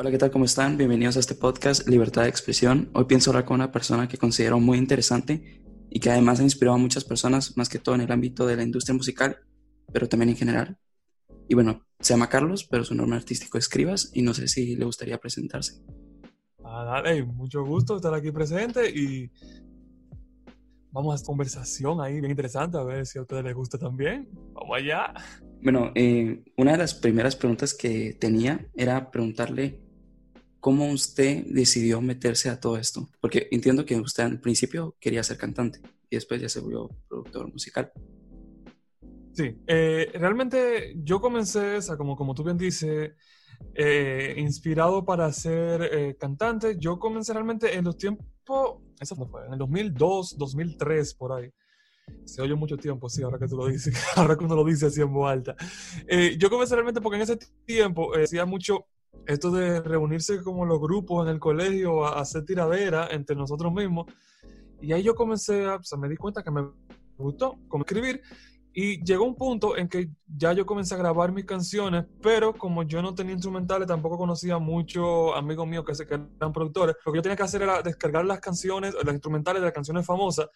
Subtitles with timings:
[0.00, 0.30] Hola, ¿qué tal?
[0.30, 0.76] ¿Cómo están?
[0.76, 2.88] Bienvenidos a este podcast Libertad de Expresión.
[2.94, 6.76] Hoy pienso hablar con una persona que considero muy interesante y que además ha inspirado
[6.76, 9.38] a muchas personas, más que todo en el ámbito de la industria musical,
[9.92, 10.78] pero también en general.
[11.48, 14.76] Y bueno, se llama Carlos, pero su nombre artístico es Escribas y no sé si
[14.76, 15.82] le gustaría presentarse.
[16.62, 19.28] Ah, dale, mucho gusto estar aquí presente y
[20.92, 24.28] vamos a esta conversación ahí bien interesante, a ver si a ustedes les gusta también.
[24.52, 25.12] Vamos allá.
[25.60, 29.87] Bueno, eh, una de las primeras preguntas que tenía era preguntarle
[30.60, 35.38] cómo usted decidió meterse a todo esto, porque entiendo que usted al principio quería ser
[35.38, 37.92] cantante y después ya se volvió productor musical.
[39.32, 43.12] Sí, eh, realmente yo comencé, o sea, como, como tú bien dices,
[43.74, 49.58] eh, inspirado para ser cantante, yo comencé realmente en los tiempos, eso fue, en el
[49.58, 51.52] 2002, 2003, por ahí
[52.24, 54.86] se oye mucho tiempo, sí, ahora que tú lo dices, ahora que uno lo dice
[54.86, 55.56] así en voz alta.
[56.06, 58.86] Eh, yo comencé realmente porque en ese tiempo eh, hacía mucho
[59.26, 64.06] esto de reunirse como los grupos en el colegio a, hacer tiradera entre nosotros mismos.
[64.80, 66.68] Y ahí yo comencé a, o sea, me di cuenta que me
[67.16, 68.22] gustó como escribir.
[68.72, 72.84] Y llegó un punto en que ya yo comencé a grabar mis canciones, pero como
[72.84, 76.94] yo no tenía instrumentales, tampoco conocía muchos amigos míos que, se, que eran productores.
[77.04, 80.06] Lo que yo tenía que hacer era descargar las canciones, las instrumentales de las canciones
[80.06, 80.48] famosas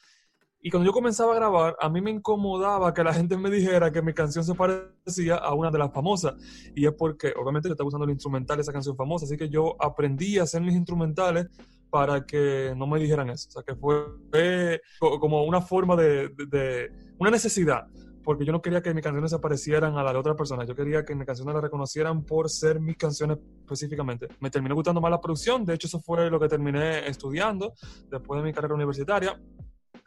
[0.65, 3.91] y cuando yo comenzaba a grabar, a mí me incomodaba que la gente me dijera
[3.91, 6.35] que mi canción se parecía a una de las famosas.
[6.77, 9.25] Y es porque, obviamente, yo estaba usando el instrumental de esa canción famosa.
[9.25, 11.49] Así que yo aprendí a hacer mis instrumentales
[11.91, 13.49] para que no me dijeran eso.
[13.49, 17.89] O sea, que fue como una forma de, de, una necesidad.
[18.23, 20.65] Porque yo no quería que mis canciones se parecieran a la de otra persona.
[20.65, 24.29] Yo quería que mis canciones las reconocieran por ser mis canciones específicamente.
[24.39, 25.65] Me terminó gustando más la producción.
[25.65, 27.73] De hecho, eso fue lo que terminé estudiando
[28.09, 29.37] después de mi carrera universitaria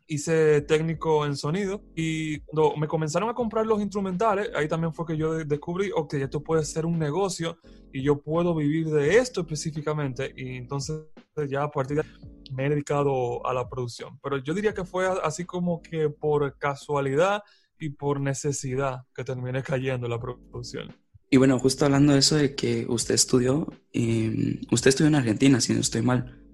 [0.07, 5.05] hice técnico en sonido y cuando me comenzaron a comprar los instrumentales, ahí también fue
[5.05, 7.57] que yo descubrí, ok, esto puede ser un negocio
[7.91, 11.05] y yo puedo vivir de esto específicamente y entonces
[11.49, 14.19] ya a partir de ahí me he dedicado a la producción.
[14.21, 17.41] Pero yo diría que fue así como que por casualidad
[17.79, 20.95] y por necesidad que terminé cayendo en la producción.
[21.29, 25.59] Y bueno, justo hablando de eso de que usted estudió, eh, usted estudió en Argentina,
[25.59, 26.44] si no estoy mal.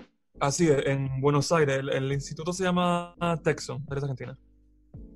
[0.41, 1.81] Así es, en Buenos Aires.
[1.93, 3.13] El, instituto se llama
[3.43, 4.35] Texon, eres argentina.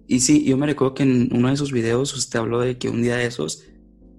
[0.07, 2.89] Y sí, yo me recuerdo que en uno de sus videos usted habló de que
[2.89, 3.63] un día de esos,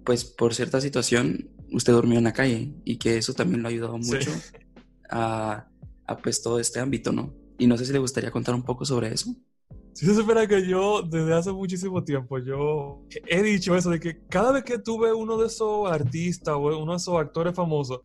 [0.04, 3.70] pues por cierta situación, usted durmió en la calle y que eso también lo ha
[3.70, 4.32] ayudado mucho
[5.08, 5.68] a,
[6.06, 7.32] a, pues todo este ámbito, ¿no?
[7.56, 9.32] Y no sé si le gustaría contar un poco sobre eso.
[9.92, 14.18] Si se supone que yo desde hace muchísimo tiempo yo he dicho eso de que
[14.28, 18.00] cada vez que tuve uno de esos artistas o uno de esos actores famosos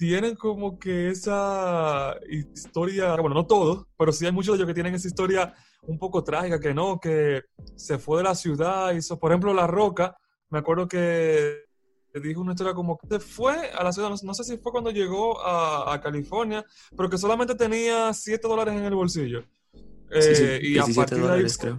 [0.00, 4.72] tienen como que esa historia, bueno, no todos, pero sí hay muchos de ellos que
[4.72, 5.52] tienen esa historia
[5.82, 7.42] un poco trágica, que no, que
[7.76, 10.16] se fue de la ciudad, hizo, por ejemplo, La Roca,
[10.48, 11.64] me acuerdo que
[12.14, 14.90] dijo una historia como que se fue a la ciudad, no, sé si fue cuando
[14.90, 16.64] llegó a, California,
[16.96, 19.44] pero que solamente tenía 7 dólares en el bolsillo.
[20.12, 21.78] Eh, y a partir de ahí, creo.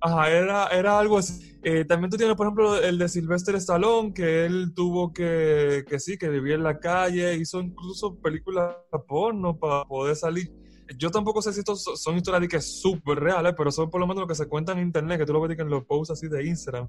[0.00, 1.58] Ajá, era, era algo así.
[1.62, 6.00] Eh, también tú tienes, por ejemplo, el de Sylvester Stallone, que él tuvo que, que
[6.00, 10.50] sí, que vivía en la calle, hizo incluso películas porno para poder salir.
[10.96, 14.06] Yo tampoco sé si estos son historias de que súper reales, pero son por lo
[14.06, 16.28] menos lo que se cuentan en internet, que tú lo ves en los posts así
[16.28, 16.88] de Instagram,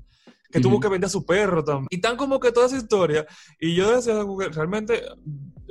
[0.49, 1.87] que tuvo que vender a su perro también.
[1.89, 3.25] Y tan como que toda esa historia.
[3.59, 4.15] Y yo decía,
[4.51, 5.03] realmente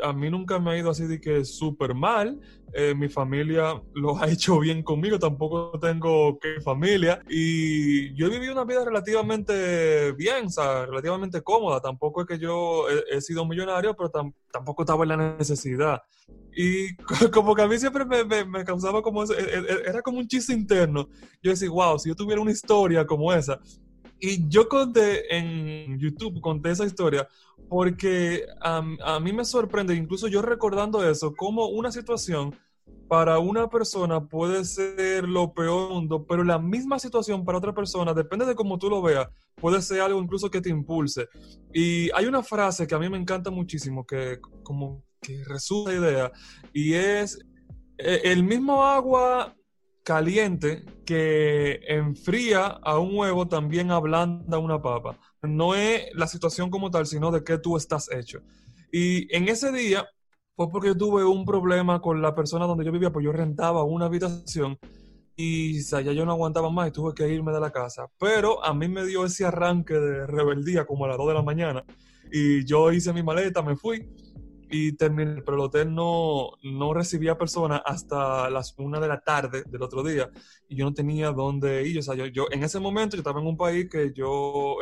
[0.02, 2.40] a mí nunca me ha ido así de que súper mal.
[2.72, 7.20] Eh, mi familia lo ha hecho bien conmigo, tampoco tengo que familia.
[7.28, 11.80] Y yo he vivido una vida relativamente bien, o sea, relativamente cómoda.
[11.80, 14.10] Tampoco es que yo he, sido millonario, pero
[14.50, 16.02] tampoco estaba en la necesidad.
[16.60, 16.94] Y
[17.32, 20.28] como que a mí siempre me, causaba como eso, e, e, e, era como un
[20.28, 21.08] chiste interno.
[21.42, 23.58] Yo decía, wow, si yo tuviera una historia como esa.
[24.18, 27.26] Y yo conté en YouTube, conté esa historia,
[27.70, 28.82] porque a,
[29.20, 32.54] mí me sorprende, incluso yo recordando eso, como una situación
[33.08, 37.72] para una persona puede ser lo peor del mundo, pero la misma situación para otra
[37.72, 41.26] persona, depende de cómo tú lo veas, puede ser algo incluso que te impulse.
[41.72, 45.98] Y hay una frase que a mí me encanta muchísimo, que como que resume la
[45.98, 46.32] idea,
[46.72, 47.38] y es,
[47.98, 49.54] e, el mismo agua
[50.02, 55.18] caliente que enfría a un huevo también ablanda una papa.
[55.42, 58.40] No es la situación como tal, sino de qué tú estás hecho.
[58.92, 60.08] Y en ese día
[60.56, 64.06] fue porque tuve un problema con la persona donde yo vivía, pues yo rentaba una
[64.06, 64.78] habitación
[65.36, 68.08] y ya yo no aguantaba más y tuve que irme de la casa.
[68.18, 71.42] Pero a mí me dio ese arranque de rebeldía como a las 2 de la
[71.42, 71.84] mañana
[72.32, 74.06] y yo hice mi maleta, me fui
[74.70, 79.64] y terminé, pero el hotel no, no recibía personas hasta las una de la tarde
[79.66, 80.30] del otro día
[80.68, 81.98] y yo no tenía dónde ir.
[81.98, 84.76] O sea, yo, yo en ese momento yo estaba en un país que yo,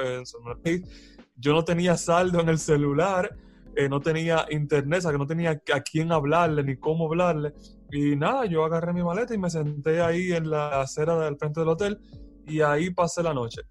[1.37, 3.35] yo no tenía saldo en el celular
[3.79, 7.53] eh, no tenía internet, o sea, que no tenía a quién hablarle ni cómo hablarle.
[7.93, 11.61] Y nada, yo agarré mi maleta y me senté ahí en la acera del frente
[11.61, 12.01] del hotel
[12.45, 13.63] y ahí pasé la noche.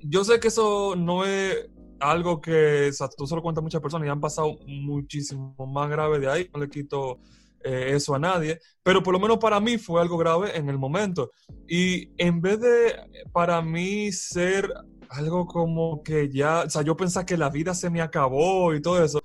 [0.00, 1.68] Yo sé que eso no es
[2.10, 6.18] algo que, o sea, tú solo cuentas muchas personas y han pasado muchísimo más grave
[6.18, 7.18] de ahí, no le quito
[7.62, 10.78] eh, eso a nadie, pero por lo menos para mí fue algo grave en el
[10.78, 11.30] momento.
[11.66, 12.94] Y en vez de
[13.32, 14.72] para mí ser
[15.08, 18.82] algo como que ya, o sea, yo pensaba que la vida se me acabó y
[18.82, 19.20] todo eso,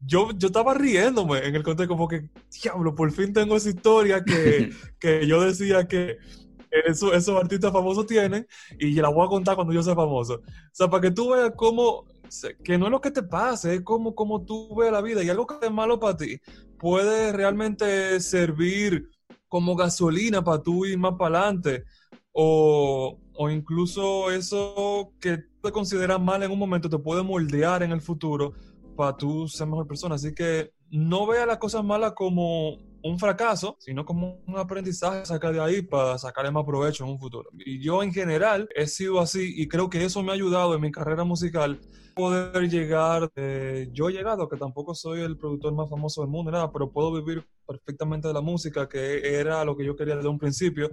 [0.00, 2.30] yo, yo estaba riéndome en el contexto como que,
[2.62, 6.16] diablo, por fin tengo esa historia que, que yo decía que
[6.72, 8.46] eso, esos artistas famosos tienen
[8.78, 10.34] y la voy a contar cuando yo sea famoso.
[10.36, 10.42] O
[10.72, 12.06] sea, para que tú veas cómo,
[12.64, 15.28] que no es lo que te pase, es como, como tú ves la vida y
[15.28, 16.38] algo que es malo para ti
[16.78, 19.08] puede realmente servir
[19.48, 21.84] como gasolina para tú ir más para adelante
[22.32, 27.92] o, o incluso eso que te consideras mal en un momento te puede moldear en
[27.92, 28.54] el futuro
[28.96, 30.16] para tú ser mejor persona.
[30.16, 35.52] Así que no vea las cosas malas como un fracaso, sino como un aprendizaje sacar
[35.52, 37.50] de ahí para sacarle más provecho en un futuro.
[37.58, 40.80] Y yo en general he sido así y creo que eso me ha ayudado en
[40.80, 41.80] mi carrera musical
[42.14, 43.30] poder llegar,
[43.92, 47.12] yo he llegado, que tampoco soy el productor más famoso del mundo, nada, pero puedo
[47.12, 50.90] vivir perfectamente de la música, que era lo que yo quería desde un principio.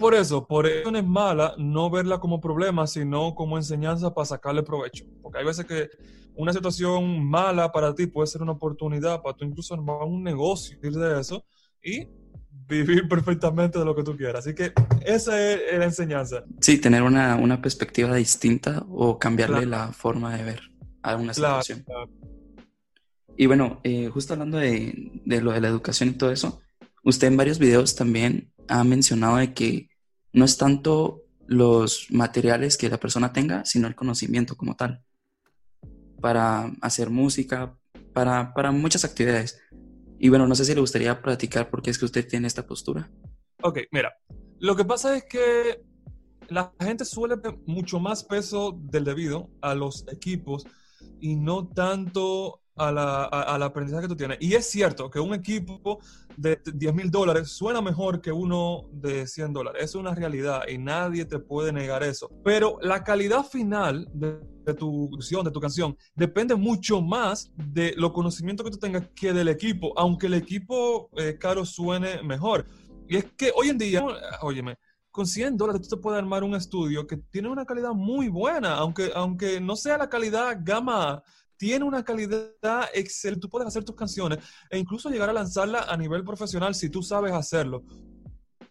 [0.00, 4.24] Por eso, por eso no es mala no verla como problema, sino como enseñanza para
[4.24, 5.04] sacarle provecho.
[5.20, 5.90] Porque hay veces que
[6.34, 10.78] una situación mala para ti puede ser una oportunidad para tú incluso armar un negocio
[10.80, 11.44] de eso
[11.84, 12.08] y
[12.66, 14.46] vivir perfectamente de lo que tú quieras.
[14.46, 14.72] Así que
[15.04, 16.44] esa es la enseñanza.
[16.60, 20.62] Sí, tener una, una perspectiva distinta o cambiarle la forma de ver
[21.02, 21.84] a una situación.
[23.36, 26.62] Y bueno, eh, justo hablando de, de, lo de la educación y todo eso,
[27.04, 29.89] usted en varios videos también ha mencionado de que
[30.32, 35.02] no es tanto los materiales que la persona tenga, sino el conocimiento como tal
[36.20, 37.76] para hacer música,
[38.12, 39.60] para, para muchas actividades.
[40.18, 42.66] Y bueno, no sé si le gustaría platicar por qué es que usted tiene esta
[42.66, 43.10] postura.
[43.62, 44.12] Ok, mira,
[44.58, 45.82] lo que pasa es que
[46.48, 47.36] la gente suele
[47.66, 50.66] mucho más peso del debido a los equipos
[51.20, 54.38] y no tanto a la, al aprendizaje que tú tienes.
[54.40, 56.00] Y es cierto que un equipo
[56.36, 59.82] de 10 mil dólares suena mejor que uno de 100 dólares.
[59.84, 62.30] Es una realidad y nadie te puede negar eso.
[62.44, 64.38] Pero la calidad final de,
[64.74, 69.32] tu canción, de tu canción, depende mucho más de los conocimientos que tú tengas que
[69.32, 72.64] del equipo, aunque el equipo eh, caro suene mejor.
[73.08, 74.04] Y es que hoy en día,
[74.40, 74.78] óyeme,
[75.10, 78.74] con 100 dólares tú te puedes armar un estudio que tiene una calidad muy buena,
[78.74, 81.22] aunque, aunque no sea la calidad gama
[81.60, 83.42] tiene una calidad excelente.
[83.42, 84.38] Tú puedes hacer tus canciones
[84.70, 87.84] e incluso llegar a lanzarla a nivel profesional si tú sabes hacerlo.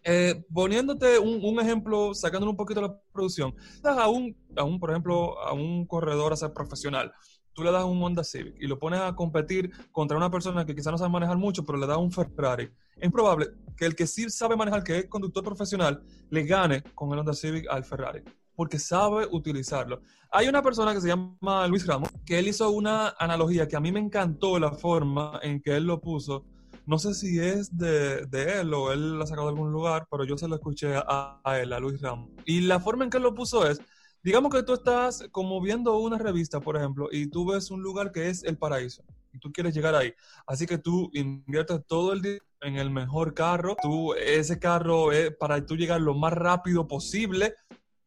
[0.02, 3.54] Eh, poniéndote un, ejemplo, sacándole un poquito la producción,
[3.84, 7.12] a un, a un, por ejemplo, a un corredor a ser profesional,
[7.52, 10.74] tú le das un Honda Civic y lo pones a competir contra una persona que
[10.74, 12.70] quizá no sabe manejar mucho, pero le da un Ferrari.
[12.96, 17.12] Es probable que el que sí sabe manejar, que es conductor profesional, le gane con
[17.12, 18.24] el Honda Civic al Ferrari
[18.60, 20.02] porque sabe utilizarlo.
[20.30, 23.80] Hay una persona que se llama Luis Ramos, que él hizo una analogía que a
[23.80, 26.44] mí me encantó la forma en que él lo puso.
[26.84, 30.24] No sé si es de, de él o él la sacado de algún lugar, pero
[30.24, 32.28] yo se lo escuché a, a él, a Luis Ramos.
[32.44, 33.80] Y la forma en que él lo puso es,
[34.22, 38.12] digamos que tú estás como viendo una revista, por ejemplo, y tú ves un lugar
[38.12, 40.12] que es el paraíso y tú quieres llegar ahí.
[40.46, 43.74] Así que tú inviertes todo el día en el mejor carro.
[43.80, 47.54] Tú, ese carro es para tú llegar lo más rápido posible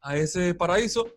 [0.03, 1.07] a ese paraíso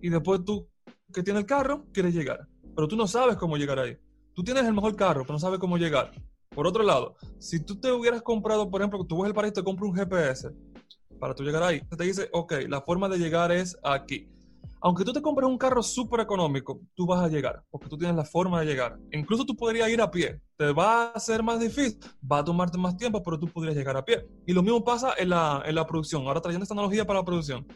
[0.00, 0.68] y después tú
[1.12, 2.46] que tienes el carro quieres llegar,
[2.76, 3.96] pero tú no sabes cómo llegar ahí.
[4.34, 6.10] Tú tienes el mejor carro, pero no sabes cómo llegar.
[6.50, 9.64] Por otro lado, si tú te hubieras comprado, por ejemplo, tú ves el paraíso te
[9.64, 10.52] compras un GPS
[11.18, 14.28] para tú llegar ahí, te dice, ok, la forma de llegar es aquí.
[14.80, 18.14] Aunque tú te compres un carro súper económico, tú vas a llegar, porque tú tienes
[18.16, 18.98] la forma de llegar.
[19.12, 20.42] incluso tú podrías ir a pie.
[20.58, 21.98] Te va a ser más difícil,
[22.30, 24.26] va a tomarte más tiempo, pero tú podrías llegar a pie.
[24.46, 26.26] Y lo mismo pasa en la, en la producción.
[26.26, 27.66] Ahora trayendo esta analogía para la producción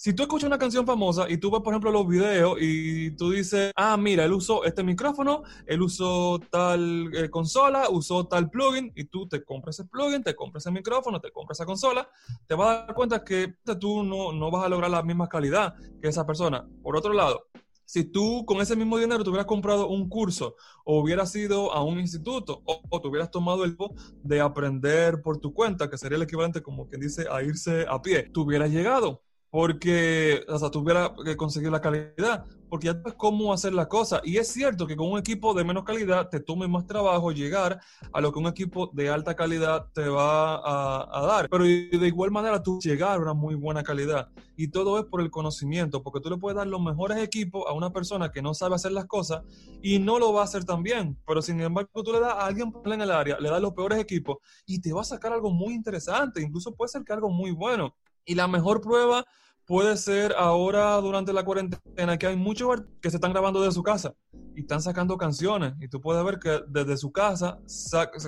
[0.00, 3.32] si tú escuchas una canción famosa y tú ves, por ejemplo, los videos y tú
[3.32, 8.90] dices, ah, mira, él usó este micrófono, él usó tal eh, consola, usó tal plugin,
[8.96, 12.08] y tú te compras ese plugin, te compras ese micrófono, te compras esa consola,
[12.46, 15.74] te vas a dar cuenta que tú no, no vas a lograr la misma calidad
[16.00, 16.66] que esa persona.
[16.82, 17.48] Por otro lado,
[17.84, 21.84] si tú con ese mismo dinero te hubieras comprado un curso o hubieras ido a
[21.84, 25.98] un instituto o, o te hubieras tomado el tiempo de aprender por tu cuenta, que
[25.98, 30.58] sería el equivalente como quien dice a irse a pie, tú hubieras llegado porque, o
[30.58, 34.20] sea, tuviera que conseguir la calidad, porque ya sabes cómo hacer la cosa.
[34.22, 37.80] Y es cierto que con un equipo de menos calidad te tome más trabajo llegar
[38.12, 41.48] a lo que un equipo de alta calidad te va a, dar.
[41.50, 44.28] Pero de igual manera tú llegar a una muy buena calidad.
[44.56, 47.72] Y todo es por el conocimiento, porque tú le puedes dar los mejores equipos a
[47.72, 49.42] una persona que no sabe hacer las cosas
[49.82, 51.18] y no lo va a hacer tan bien.
[51.26, 53.98] Pero sin embargo, tú le das a alguien en el área, le das los peores
[53.98, 56.40] equipos y te va a sacar algo muy interesante.
[56.40, 57.96] Incluso puede ser que algo muy bueno.
[58.24, 59.24] Y la mejor prueba
[59.70, 63.84] puede ser ahora durante la cuarentena que hay muchos que se están grabando desde su
[63.84, 64.12] casa
[64.56, 65.74] y están sacando canciones.
[65.80, 67.60] Y tú puedes ver que desde su casa,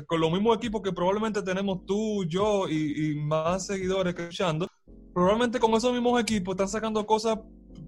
[0.06, 4.68] con los mismos equipos que probablemente tenemos tú, yo y, más seguidores que escuchando,
[5.12, 7.38] probablemente con esos mismos equipos están sacando cosas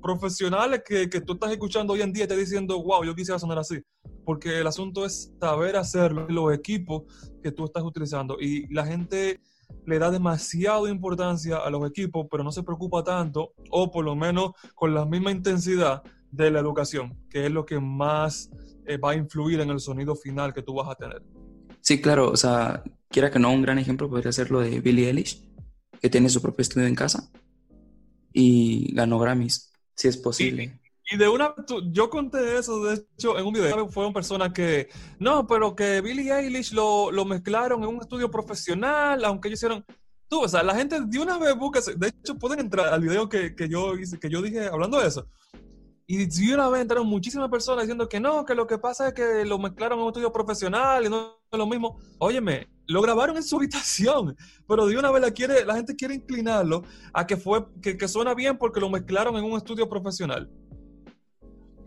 [0.03, 3.39] profesionales que, que, tú estás escuchando hoy en día y te diciendo, wow, yo quisiera
[3.39, 3.81] sonar así.
[4.25, 7.05] Porque el asunto es saber hacerlo, los equipos
[7.41, 8.37] que tú estás utilizando.
[8.41, 9.41] Y la gente
[9.87, 14.15] le da demasiada importancia a los equipos, pero no se preocupa tanto, o por lo
[14.15, 18.51] menos con la misma intensidad de la educación, que es lo que más
[18.87, 21.23] eh, va a influir en el sonido final que tú vas a tener.
[21.81, 25.09] Sí, claro, o sea, quiera que no, un gran ejemplo podría ser lo de Billie
[25.09, 25.45] Eilish,
[26.01, 27.31] que tiene su propio estudio en casa
[28.33, 30.81] y ganó Grammys, si es posible.
[31.11, 31.55] Y de una
[31.91, 33.89] yo conté eso, de hecho, en un video.
[33.89, 39.25] Fueron personas que, no, pero que Billie Eilish lo, lo mezclaron en un estudio profesional,
[39.25, 39.85] aunque ellos hicieron.
[40.29, 41.81] Tú, o sea, la gente de una vez busca.
[41.95, 45.29] De hecho, pueden entrar al video que, que yo que yo dije hablando de eso.
[46.07, 49.15] Y de una vez entraron muchísimas personas diciendo que no, que lo que pasa es
[49.15, 51.99] que lo mezclaron en un estudio profesional y no es lo mismo.
[52.19, 54.37] Óyeme, lo grabaron en su habitación,
[54.69, 56.83] pero de una vez la, quiere, la gente quiere inclinarlo
[57.15, 60.51] a que, fue, que, que suena bien porque lo mezclaron en un estudio profesional.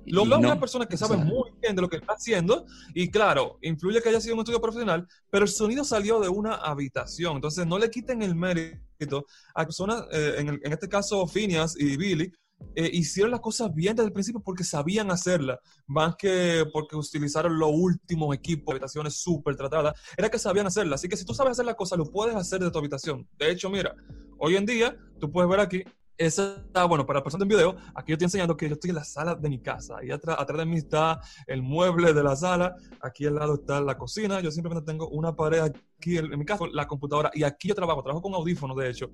[0.08, 3.58] Lo es una persona que sabe muy bien de lo que está haciendo y claro,
[3.62, 7.68] influye que haya sido un estudio profesional, pero el sonido salió de una habitación, entonces
[7.68, 12.32] no le quiten el mérito a personas, eh, en, este caso Phineas y Billy,
[12.76, 17.60] eh, hicieron las cosas bien desde el principio porque sabían hacerlas, más que porque utilizaron
[17.60, 21.02] los últimos equipos, habitaciones súper tratadas, era que sabían hacerlas.
[21.02, 23.28] Así que si tú sabes hacer las cosas, lo puedes hacer de tu habitación.
[23.38, 23.96] De hecho, mira,
[24.40, 25.84] hoy en día tú puedes ver aquí
[26.17, 28.95] esa, bueno, para la persona en video, aquí yo estoy enseñando que yo estoy en
[28.95, 30.03] la sala de mi casa.
[30.03, 32.75] Y atrás, atrás de mí está el mueble de la sala.
[33.01, 34.39] Aquí al lado está la cocina.
[34.41, 37.31] Yo simplemente tengo una pared aquí en, mi casa, la computadora.
[37.33, 39.12] Y aquí yo trabajo, trabajo con audífonos, de hecho.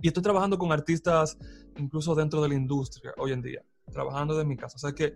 [0.00, 1.36] Y estoy trabajando con artistas
[1.76, 4.76] incluso dentro de la industria hoy en día, trabajando de mi casa.
[4.76, 5.14] O sea que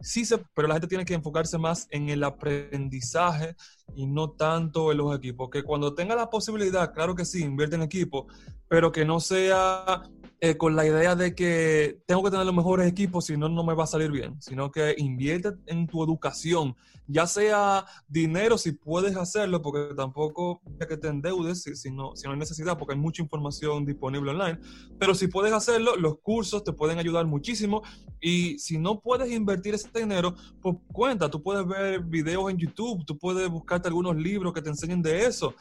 [0.00, 3.54] sí se, pero la gente tiene que enfocarse más en el aprendizaje
[3.94, 5.50] y no tanto en los equipos.
[5.50, 8.26] Que cuando tenga la posibilidad, claro que sí, invierte en equipo,
[8.68, 10.02] pero que no sea
[10.42, 13.62] eh, con la idea de que tengo que tener los mejores equipos, si no, no
[13.62, 16.74] me va a salir bien, sino que invierte en tu educación,
[17.06, 22.16] ya sea dinero si puedes hacerlo, porque tampoco hay que te endeudes si, si, no,
[22.16, 24.58] si no hay necesidad, porque hay mucha información disponible online,
[24.98, 27.82] pero si puedes hacerlo, los cursos te pueden ayudar muchísimo
[28.18, 33.04] y si no puedes invertir ese dinero, pues cuenta, tú puedes ver videos en YouTube,
[33.04, 35.54] tú puedes buscarte algunos libros que te enseñen de eso.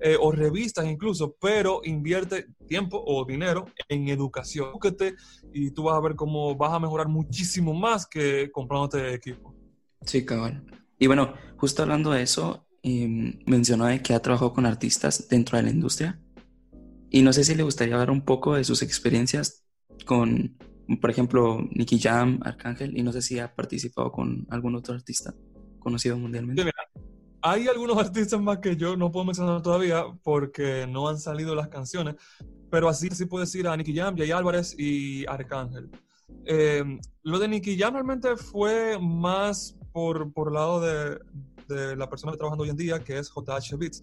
[0.00, 4.72] Eh, o revistas incluso, pero invierte tiempo o dinero en educación.
[5.52, 9.54] y tú vas a ver cómo vas a mejorar muchísimo más que comprándote equipo.
[10.04, 10.62] Sí, cabal.
[10.98, 15.64] Y bueno, justo hablando de eso, em, mencionó que ha trabajado con artistas dentro de
[15.64, 16.20] la industria.
[17.08, 19.64] Y no sé si le gustaría hablar un poco de sus experiencias
[20.04, 20.58] con,
[21.00, 25.34] por ejemplo, Nicky Jam, Arcángel, y no sé si ha participado con algún otro artista
[25.78, 26.62] conocido mundialmente.
[27.46, 31.68] Hay algunos artistas más que yo no puedo mencionar todavía porque no han salido las
[31.68, 32.16] canciones,
[32.70, 35.90] pero así sí puedo decir a Nicky Jam, Jay Álvarez y Arcángel.
[36.46, 41.20] Em, lo de Nicky Jam realmente fue más por, por lado de,
[41.68, 44.02] de, la persona que está trabajando hoy en día, que es JH Beats.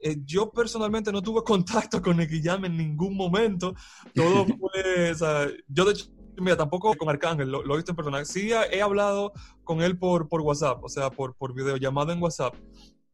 [0.00, 3.74] Eh, yo personalmente no tuve contacto con Nicky Jam en ningún momento.
[4.14, 6.06] Todo fue, o sea, yo de hecho
[6.38, 8.24] mira, tampoco con Arcángel, lo, he visto en persona.
[8.24, 9.32] Sí he hablado
[9.64, 12.54] con él por, por WhatsApp, o sea, por, por videollamada en WhatsApp,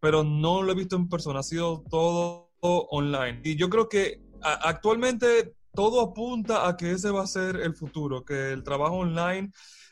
[0.00, 3.40] pero no lo he visto en persona, ha sido todo, online.
[3.42, 8.24] Y yo creo que actualmente todo apunta a que ese va a ser el futuro,
[8.24, 9.50] que el trabajo online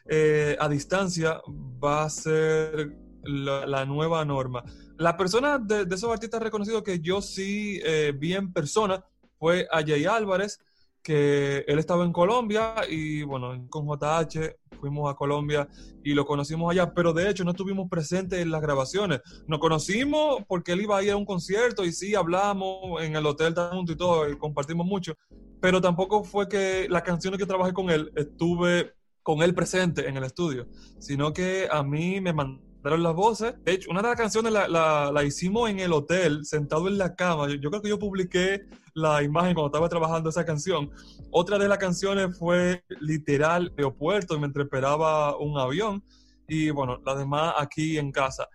[0.08, 1.40] eh, a distancia
[1.82, 4.62] va a ser la, nueva norma.
[4.98, 9.04] La persona de, esos artistas reconocidos que yo sí eh, vi en persona
[9.38, 9.78] fue a
[10.14, 10.60] Álvarez,
[11.02, 15.68] que él estaba en Colombia y bueno, con JH fuimos a Colombia
[16.02, 19.20] y lo conocimos allá, pero de hecho no estuvimos presentes en las grabaciones.
[19.46, 23.26] Nos conocimos porque él iba a ir a un concierto y sí, hablamos en el
[23.26, 25.14] hotel juntos y todo, y compartimos mucho,
[25.60, 30.16] pero tampoco fue que las canciones que trabajé con él estuve con él presente en
[30.16, 30.66] el estudio,
[30.98, 33.54] sino que a mí me mandó mandaron las voces.
[33.62, 37.14] De hecho, una de las canciones la, la, hicimos en el hotel, sentado en la
[37.14, 37.46] cama.
[37.48, 38.62] Yo, creo que yo publiqué
[38.94, 40.90] la imagen cuando estaba trabajando esa canción.
[41.30, 46.02] Otra de las canciones fue literal aeropuerto, mientras esperaba un avión.
[46.48, 48.48] Y bueno, las demás aquí en casa.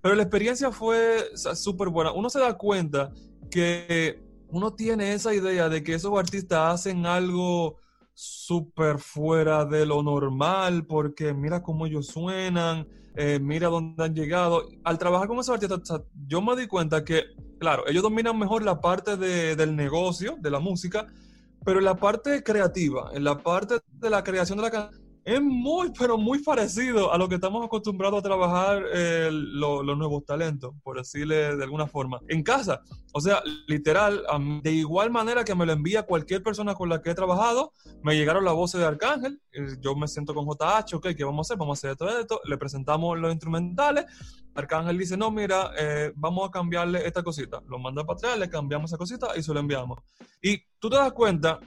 [0.00, 2.12] Pero la experiencia fue súper buena.
[2.12, 3.10] Uno se da cuenta
[3.50, 7.78] que uno tiene esa idea de que esos artistas hacen algo
[8.14, 14.66] súper fuera de lo normal, porque mira cómo ellos suenan, eh, mira dónde han llegado.
[14.84, 17.24] Al trabajar con esos artistas, yo me di cuenta que,
[17.58, 21.06] claro, ellos dominan mejor la parte del negocio, de la música,
[21.64, 25.40] pero en la parte creativa, en la parte de la creación de la canción, es
[25.40, 30.74] muy, pero muy parecido a lo que estamos acostumbrados a trabajar eh, los nuevos talentos,
[30.82, 32.82] por decirle de alguna forma, en casa.
[33.12, 34.22] O sea, literal,
[34.62, 38.16] de igual manera que me lo envía cualquier persona con la que he trabajado, me
[38.16, 41.54] llegaron las voces de Arcángel, eh, yo me siento con JH, ok, ¿qué vamos a
[41.54, 41.58] hacer?
[41.58, 44.04] Vamos a hacer esto, esto, le presentamos los instrumentales,
[44.54, 48.48] Arcángel dice, no, mira, eh, vamos a cambiarle esta cosita, lo manda para atrás, le
[48.50, 49.98] cambiamos esa cosita y se lo enviamos.
[50.42, 51.60] Y tú te das cuenta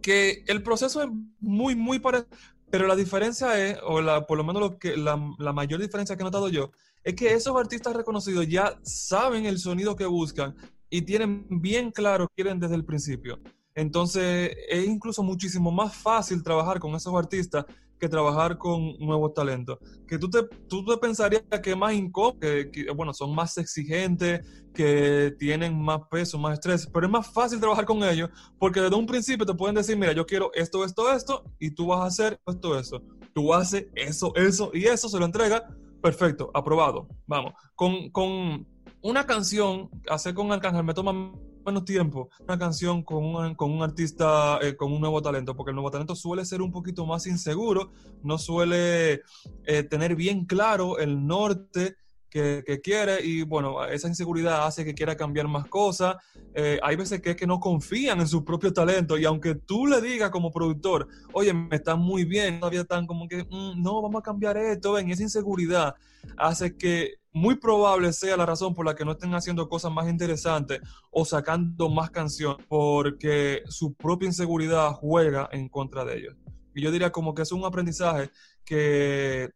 [0.00, 1.08] que el proceso es
[1.40, 2.28] muy, muy parecido
[2.72, 6.16] pero la diferencia es, o la, por lo menos lo que, la, la, mayor diferencia
[6.16, 6.70] que he notado yo,
[7.04, 10.56] es que esos artistas reconocidos ya saben el sonido que buscan
[10.88, 13.38] y tienen bien claro que quieren desde el principio.
[13.74, 17.66] Entonces es incluso muchísimo más fácil trabajar con esos artistas
[18.02, 19.78] que trabajar con nuevos talentos.
[20.08, 24.44] Que tú te, tú te pensarías que más incómodo, que, bueno, son más exigentes,
[24.74, 28.28] que tienen más peso, más estrés, pero es más fácil trabajar con ellos
[28.58, 31.86] porque desde un principio te pueden decir, mira, yo quiero esto, esto, esto, y tú
[31.86, 33.00] vas a hacer esto, eso.
[33.32, 35.64] Tú haces eso, eso y eso, se lo entrega,
[36.02, 37.06] perfecto, aprobado.
[37.28, 38.66] Vamos, con, con
[39.00, 41.32] una canción, hacer con Arcángel me toma
[41.64, 45.70] menos tiempo una canción con un, con un artista eh, con un nuevo talento, porque
[45.70, 47.92] el nuevo talento suele ser un poquito más inseguro,
[48.22, 49.22] no suele
[49.64, 51.96] eh, tener bien claro el norte
[52.32, 56.16] que, quiere y bueno, esa inseguridad hace que quiera cambiar más cosas.
[56.54, 59.86] Eh, hay veces que es que no confían en su propio talento y aunque tú
[59.86, 64.00] le digas como productor, oye, me está muy bien, todavía están como que, mm, no,
[64.00, 65.94] vamos a cambiar esto, ven, esa inseguridad
[66.38, 70.08] hace que muy probable sea la razón por la que no estén haciendo cosas más
[70.08, 76.36] interesantes o sacando más canciones, porque su propia inseguridad juega en contra de ellos.
[76.74, 78.30] Y yo diría como que es un aprendizaje
[78.64, 79.50] que,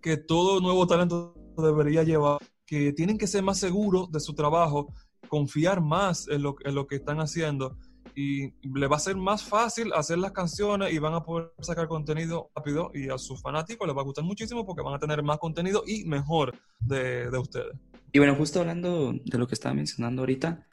[0.00, 4.92] que todo nuevo talento debería llevar, que tienen que ser más seguros de su trabajo,
[5.28, 7.76] confiar más en lo, en lo que están haciendo
[8.16, 11.86] y le va a ser más fácil hacer las canciones y van a poder sacar
[11.86, 15.22] contenido rápido y a sus fanáticos les va a gustar muchísimo porque van a tener
[15.22, 17.76] más contenido y mejor de, de ustedes.
[18.12, 20.66] Y bueno, justo hablando de lo que estaba mencionando ahorita,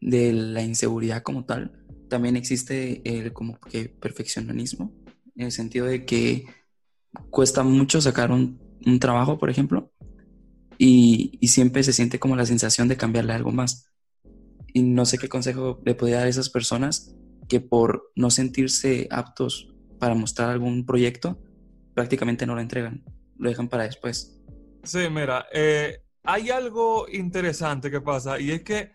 [0.00, 4.92] de la inseguridad como tal, también existe el como que perfeccionismo,
[5.36, 6.46] en el sentido de que
[7.30, 9.92] cuesta mucho sacar un, un trabajo, por ejemplo,
[10.78, 13.90] y, y, siempre se siente como la sensación de cambiarle algo más.
[14.82, 17.14] No sé qué consejo le podría dar a esas personas
[17.48, 21.38] que por no sentirse aptos para mostrar algún proyecto,
[21.94, 23.02] prácticamente no lo entregan,
[23.36, 24.38] lo dejan para después.
[24.84, 28.92] Sí, mira, eh, hay algo interesante que pasa y es que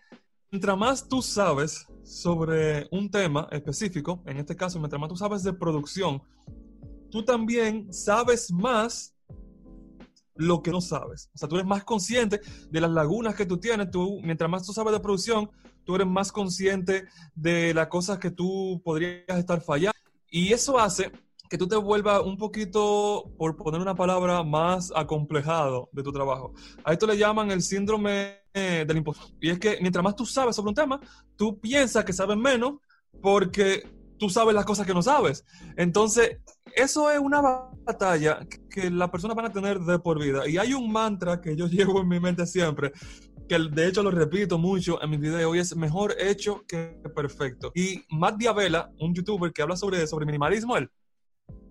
[0.52, 5.44] mientras más tú sabes sobre un tema específico, en este caso, mientras más tú sabes
[5.44, 6.22] de producción,
[7.10, 9.14] tú también sabes más
[10.36, 11.30] lo que no sabes.
[11.34, 13.92] O sea, tú eres más consciente de las lagunas que tú tienes.
[13.92, 15.50] Tú, mientras más tú sabes de producción,
[15.86, 19.98] tú eres más consciente de las cosas que tú podrías estar fallando.
[20.30, 21.12] Y eso hace
[21.50, 26.54] que tú te vuelvas un poquito, por poner una palabra, más acomplejado de tu trabajo.
[26.84, 29.30] A esto le llaman el síndrome eh, del impostor.
[29.40, 31.00] Y es que mientras más tú sabes sobre un tema,
[31.36, 32.80] tú piensas que sabes menos
[33.22, 33.84] porque
[34.18, 35.46] tú sabes las cosas que no sabes.
[35.78, 36.40] Entonces,
[36.76, 40.48] eso es una batalla que las personas van a tener de por vida.
[40.48, 42.92] Y hay un mantra que yo llevo en mi mente siempre,
[43.54, 47.72] que de hecho lo repito mucho en mis videos, y es mejor hecho que perfecto.
[47.76, 50.90] Y Matt Diabela, un youtuber que habla sobre, sobre minimalismo, él,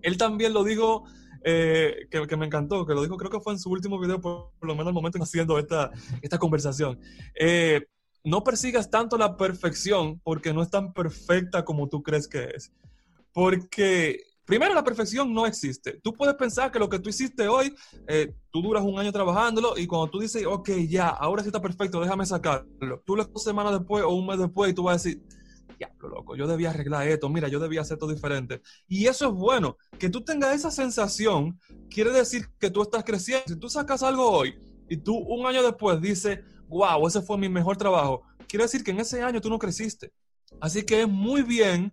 [0.01, 1.05] él también lo dijo,
[1.43, 4.53] eh, que, me encantó, que lo dijo creo que fue en su último video, por,
[4.61, 5.91] lo menos el momento en haciendo esta,
[6.21, 7.01] esta conversación.
[7.35, 7.85] Eh,
[8.23, 12.73] no persigas tanto la perfección porque no es tan perfecta como tú crees que es.
[13.33, 16.01] Porque Primero, la perfección no existe.
[16.03, 17.75] Tú puedes pensar que lo que tú hiciste hoy,
[18.09, 21.63] eh, tú duras un año trabajándolo y cuando tú dices, ok, ya, ahora sí está
[21.63, 23.03] perfecto, déjame sacarlo.
[23.07, 25.23] Tú lo dos semanas después o un mes después y tú vas a decir,
[25.79, 28.63] diablo, loco, yo debía arreglar esto, mira, yo debía hacer esto diferente.
[28.89, 29.77] Y eso es bueno.
[29.99, 33.45] Que tú tengas esa sensación quiere decir que tú estás creciendo.
[33.47, 34.55] Si tú sacas algo hoy
[34.89, 38.91] y tú un año después dices, wow, ese fue mi mejor trabajo, quiere decir que
[38.91, 40.13] en ese año tú no creciste.
[40.61, 41.91] Así que es muy bien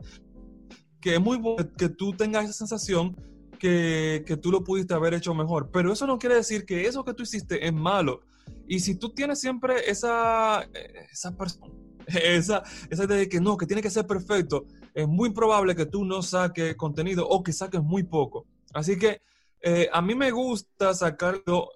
[1.01, 3.15] que es muy bueno que tú tengas esa sensación
[3.57, 7.03] que, que tú lo pudiste haber hecho mejor, pero eso no quiere decir que eso
[7.03, 8.21] que tú hiciste es malo.
[8.67, 10.67] Y si tú tienes siempre esa,
[11.11, 11.73] esa persona,
[12.07, 15.85] esa, esa idea de que no, que tiene que ser perfecto, es muy probable que
[15.85, 18.45] tú no saques contenido o que saques muy poco.
[18.73, 19.21] Así que
[19.61, 21.69] eh, a mí me gusta sacarlo,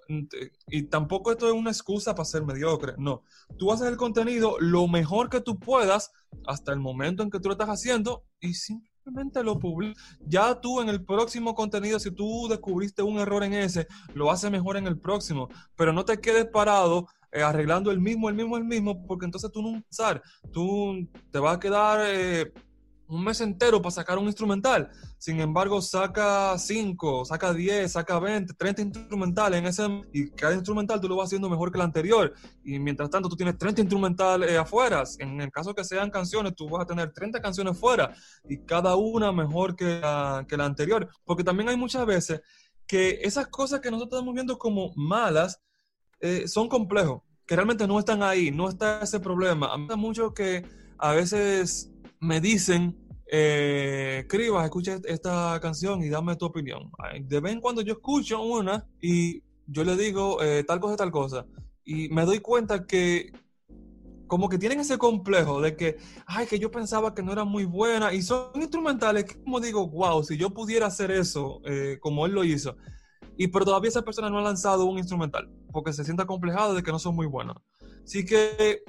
[0.68, 3.22] y tampoco esto es una excusa para ser mediocre, no.
[3.58, 6.10] Tú haces el contenido lo mejor que tú puedas
[6.46, 8.54] hasta el momento en que tú lo estás haciendo y
[9.04, 10.02] simplemente lo publicas.
[10.26, 14.50] Ya tú en el próximo contenido, si tú descubriste un error en ese, lo haces
[14.50, 18.56] mejor en el próximo, pero no te quedes parado eh, arreglando el mismo, el mismo,
[18.56, 22.00] el mismo, porque entonces tú no usar, tú te vas a quedar...
[22.06, 22.52] Eh,
[23.06, 24.90] un mes entero para sacar un instrumental.
[25.18, 31.00] Sin embargo, saca 5, saca 10, saca 20, 30 instrumentales en ese y cada instrumental
[31.00, 32.34] tú lo vas haciendo mejor que el anterior.
[32.64, 35.04] Y mientras tanto tú tienes 30 instrumentales eh, afuera.
[35.18, 38.14] En el caso que sean canciones, tú vas a tener 30 canciones fuera
[38.48, 41.08] y cada una mejor que la, que la anterior.
[41.24, 42.40] Porque también hay muchas veces
[42.86, 45.60] que esas cosas que nosotros estamos viendo como malas
[46.20, 49.72] eh, son complejos, que realmente no están ahí, no está ese problema.
[49.72, 50.64] A mí mucho que
[50.98, 52.96] a veces me dicen,
[53.30, 54.26] eh,
[54.64, 56.90] escucha esta canción y dame tu opinión.
[57.22, 61.10] De vez en cuando yo escucho una y yo le digo eh, tal cosa, tal
[61.10, 61.46] cosa.
[61.84, 63.32] Y me doy cuenta que
[64.26, 65.96] como que tienen ese complejo de que,
[66.26, 68.12] ay, que yo pensaba que no era muy buena.
[68.12, 72.44] Y son instrumentales como digo, wow, si yo pudiera hacer eso eh, como él lo
[72.44, 72.76] hizo.
[73.36, 76.82] Y pero todavía esa persona no ha lanzado un instrumental porque se siente acomplejado de
[76.82, 77.56] que no son muy buenos.
[78.04, 78.82] Así que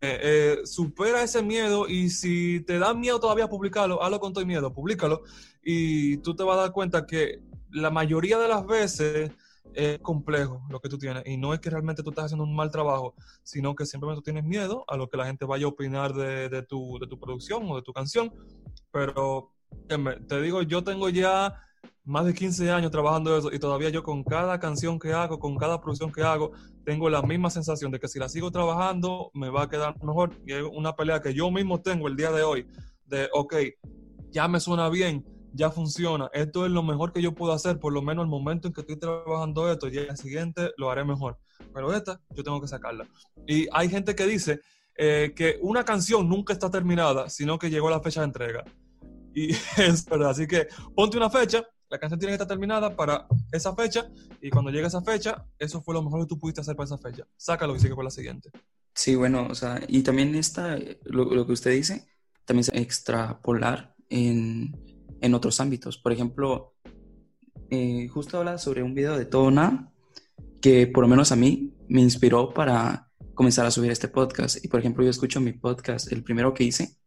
[0.00, 4.46] eh, eh, supera ese miedo y si te da miedo todavía publicarlo, hazlo con todo
[4.46, 5.22] miedo, públicalo.
[5.62, 9.30] Y tú te vas a dar cuenta que la mayoría de las veces
[9.74, 11.22] es complejo lo que tú tienes.
[11.26, 14.24] Y no es que realmente tú estás haciendo un mal trabajo, sino que simplemente tú
[14.24, 17.18] tienes miedo a lo que la gente vaya a opinar de, de, tu, de tu
[17.18, 18.32] producción o de tu canción,
[18.90, 19.52] pero
[20.28, 21.60] te digo, yo tengo ya
[22.04, 25.56] más de 15 años trabajando eso y todavía yo con cada canción que hago, con
[25.56, 26.52] cada producción que hago,
[26.84, 30.30] tengo la misma sensación de que si la sigo trabajando me va a quedar mejor.
[30.46, 32.66] Y es una pelea que yo mismo tengo el día de hoy,
[33.04, 33.54] de, ok,
[34.30, 37.92] ya me suena bien, ya funciona, esto es lo mejor que yo puedo hacer, por
[37.92, 41.38] lo menos el momento en que estoy trabajando esto, y el siguiente lo haré mejor.
[41.74, 43.06] Pero esta yo tengo que sacarla.
[43.46, 44.60] Y hay gente que dice
[44.96, 48.64] eh, que una canción nunca está terminada, sino que llegó la fecha de entrega.
[49.38, 49.50] Y
[49.82, 53.74] es verdad, así que ponte una fecha, la canción tiene que estar terminada para esa
[53.74, 54.10] fecha
[54.42, 56.98] y cuando llegue esa fecha, eso fue lo mejor que tú pudiste hacer para esa
[56.98, 57.24] fecha.
[57.36, 58.50] Sácalo y sigue por la siguiente.
[58.94, 62.06] Sí, bueno, o sea, y también está, lo, que usted dice,
[62.44, 64.76] también se extrapolar en,
[65.20, 65.98] en otros ámbitos.
[65.98, 66.74] Por ejemplo,
[67.70, 69.92] eh, justo habla sobre un video de Tona
[70.60, 74.64] que por lo menos a mí me inspiró para comenzar a subir este podcast.
[74.64, 76.97] Y por ejemplo, yo escucho mi podcast, el primero que hice,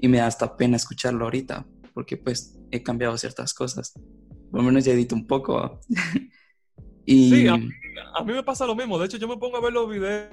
[0.00, 3.92] y me da hasta pena escucharlo ahorita, porque pues he cambiado ciertas cosas.
[4.50, 5.80] Por lo menos ya edito un poco.
[7.06, 7.30] y...
[7.30, 7.56] Sí, a
[8.24, 8.98] mí, me pasa lo mismo.
[8.98, 10.28] De hecho, yo me pongo a ver los videos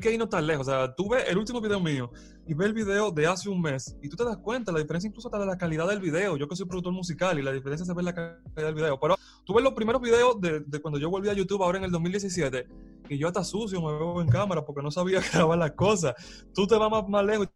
[0.00, 0.66] que ahí no tan lejos.
[0.66, 2.10] O sea, tú ves el último video mío
[2.46, 5.06] y ves el video de hace un mes y tú te das cuenta, la diferencia
[5.06, 6.36] incluso está de la calidad del video.
[6.36, 8.98] Yo que soy productor musical y la diferencia se ve en la calidad del video.
[8.98, 11.84] Pero tú ves los primeros videos de, de cuando yo volví a YouTube ahora en
[11.84, 12.66] el 2017
[13.10, 16.14] y yo hasta sucio me veo en cámara porque no sabía grabar las cosas.
[16.54, 17.48] Tú te vas más, más lejos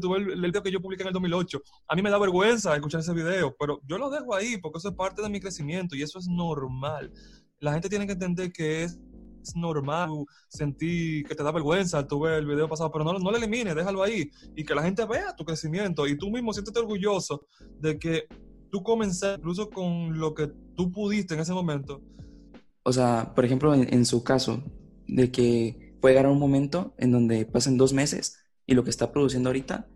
[0.00, 1.62] tuve el, el, video que yo publiqué en el 2008.
[1.88, 4.88] A mí me da vergüenza escuchar ese video, pero yo lo dejo ahí porque eso
[4.88, 7.12] es parte de mi crecimiento y eso es normal.
[7.58, 8.98] La gente tiene que entender que es
[9.54, 10.10] normal
[10.48, 13.74] sentir que te da vergüenza tú ves el video pasado, pero no, no lo elimines,
[13.74, 17.46] déjalo ahí y que la gente vea tu crecimiento y tú mismo siéntete orgulloso
[17.78, 18.26] de que
[18.70, 22.02] tú comenzaste incluso con lo que tú pudiste en ese momento.
[22.82, 24.62] O sea, por ejemplo, en, en su caso,
[25.06, 28.39] de que puede llegar un momento en donde pasen dos meses
[28.70, 29.88] y lo que está produciendo ahorita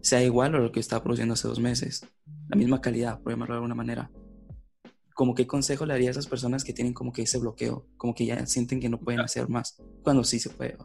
[0.00, 2.06] sea igual a lo que estaba produciendo hace dos meses.
[2.48, 4.08] La misma calidad, por llamarlo de alguna manera.
[5.14, 8.14] Como qué consejo le haría a esas personas que tienen como que ese bloqueo, como
[8.14, 10.78] que ya sienten que no pueden hacer más, cuando sí se puede.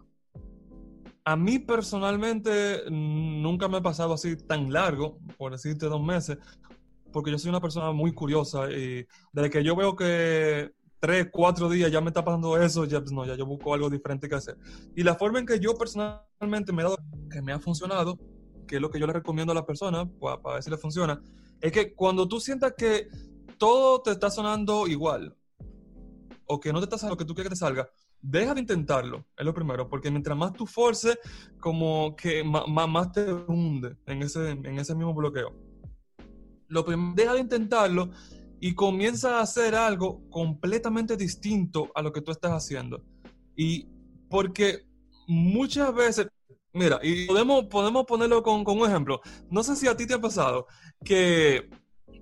[1.24, 6.40] A mí personalmente nunca me ha pasado así tan largo, por decirte dos meses,
[7.14, 11.70] porque yo soy una persona muy curiosa y desde que yo veo que tres, cuatro
[11.70, 14.34] días ya me está pasando eso, ya pues no, ya yo busco algo diferente que
[14.34, 14.58] hacer.
[14.96, 16.98] Y la forma en que yo personalmente me he dado
[17.36, 18.18] que me ha funcionado,
[18.66, 21.22] que es lo que yo le recomiendo a las personas para, ver si le funciona,
[21.60, 23.10] es que cuando tú sientas que
[23.58, 25.36] todo te está sonando igual
[26.46, 27.90] o que no te está saliendo lo que tú quieres que te salga,
[28.22, 31.20] deja de intentarlo, es lo primero, porque mientras más tú forces,
[31.60, 35.54] como que más, más te hunde en ese, en ese mismo bloqueo.
[36.70, 38.12] Lo primero, deja de intentarlo
[38.62, 43.04] y comienza a hacer algo completamente distinto a lo que tú estás haciendo.
[43.58, 43.90] Y
[44.30, 44.86] porque
[45.28, 46.28] muchas veces,
[46.76, 49.22] Mira, y podemos, podemos ponerlo con, con, un ejemplo.
[49.50, 50.68] No sé si a ti te ha pasado
[51.06, 51.70] que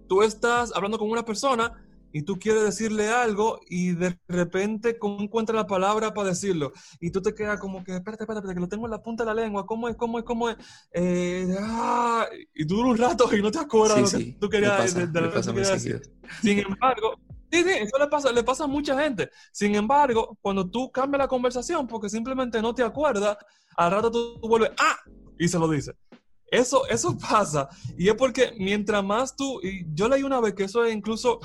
[0.08, 5.24] tú estás hablando con una persona y tú quieres decirle algo y de repente ¿cómo
[5.24, 8.68] encuentras la palabra para decirlo y tú te quedas como que, espérate, espérate, que lo
[8.68, 10.58] tengo en la punta de la lengua, ¿cómo es, cómo es, cómo es?
[10.92, 14.94] Eh, ah, y dura un rato y no te acuerdas de lo que tú querías,
[14.94, 16.02] decir.
[16.44, 17.16] Sin embargo,
[17.54, 19.30] sí, sí, eso le pasa, le pasa a mucha gente.
[19.52, 23.38] Sin embargo, cuando tú cambias la conversación porque simplemente no te acuerdas,
[23.78, 24.98] al rato tú vuelves, ah,
[25.38, 25.96] y se lo dices.
[26.48, 27.70] Eso, eso pasa.
[27.98, 31.40] Y es porque mientras más tú, y yo leí una vez que eso es incluso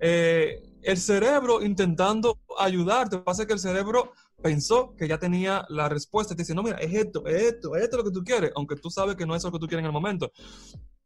[0.00, 3.18] eh, el cerebro intentando ayudarte.
[3.18, 6.34] Pasa que el cerebro pensó que ya tenía la respuesta.
[6.34, 8.76] Te dice, no, mira, es esto, es esto, es esto lo que tú quieres, aunque
[8.76, 10.30] tú sabes que no es lo que tú quieres en el momento.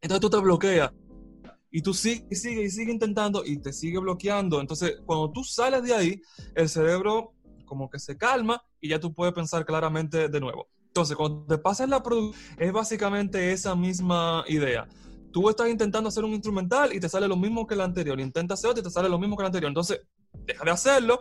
[0.00, 0.90] Entonces tú te bloqueas.
[1.70, 4.60] Y tú sigues y sigues y sigues intentando y te sigue bloqueando.
[4.60, 6.22] Entonces, cuando tú sales de ahí,
[6.54, 10.68] el cerebro como que se calma y ya tú puedes pensar claramente de nuevo.
[10.86, 14.88] Entonces, cuando te pasas la producción, es básicamente esa misma idea
[15.32, 18.20] tú estás intentando hacer un instrumental y te sale lo mismo que el anterior.
[18.20, 19.68] Intenta hacer otro y te sale lo mismo que el anterior.
[19.68, 20.00] Entonces,
[20.46, 21.20] deja de hacerlo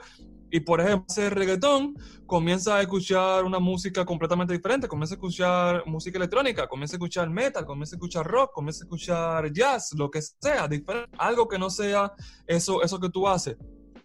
[0.51, 4.87] y, por ejemplo, hacer reggaetón, comienza a escuchar una música completamente diferente.
[4.87, 8.85] Comienza a escuchar música electrónica, comienza a escuchar metal, comienza a escuchar rock, comienza a
[8.85, 11.09] escuchar jazz, lo que sea, diferente.
[11.17, 12.11] Algo que no sea
[12.47, 13.57] eso, eso que tú haces.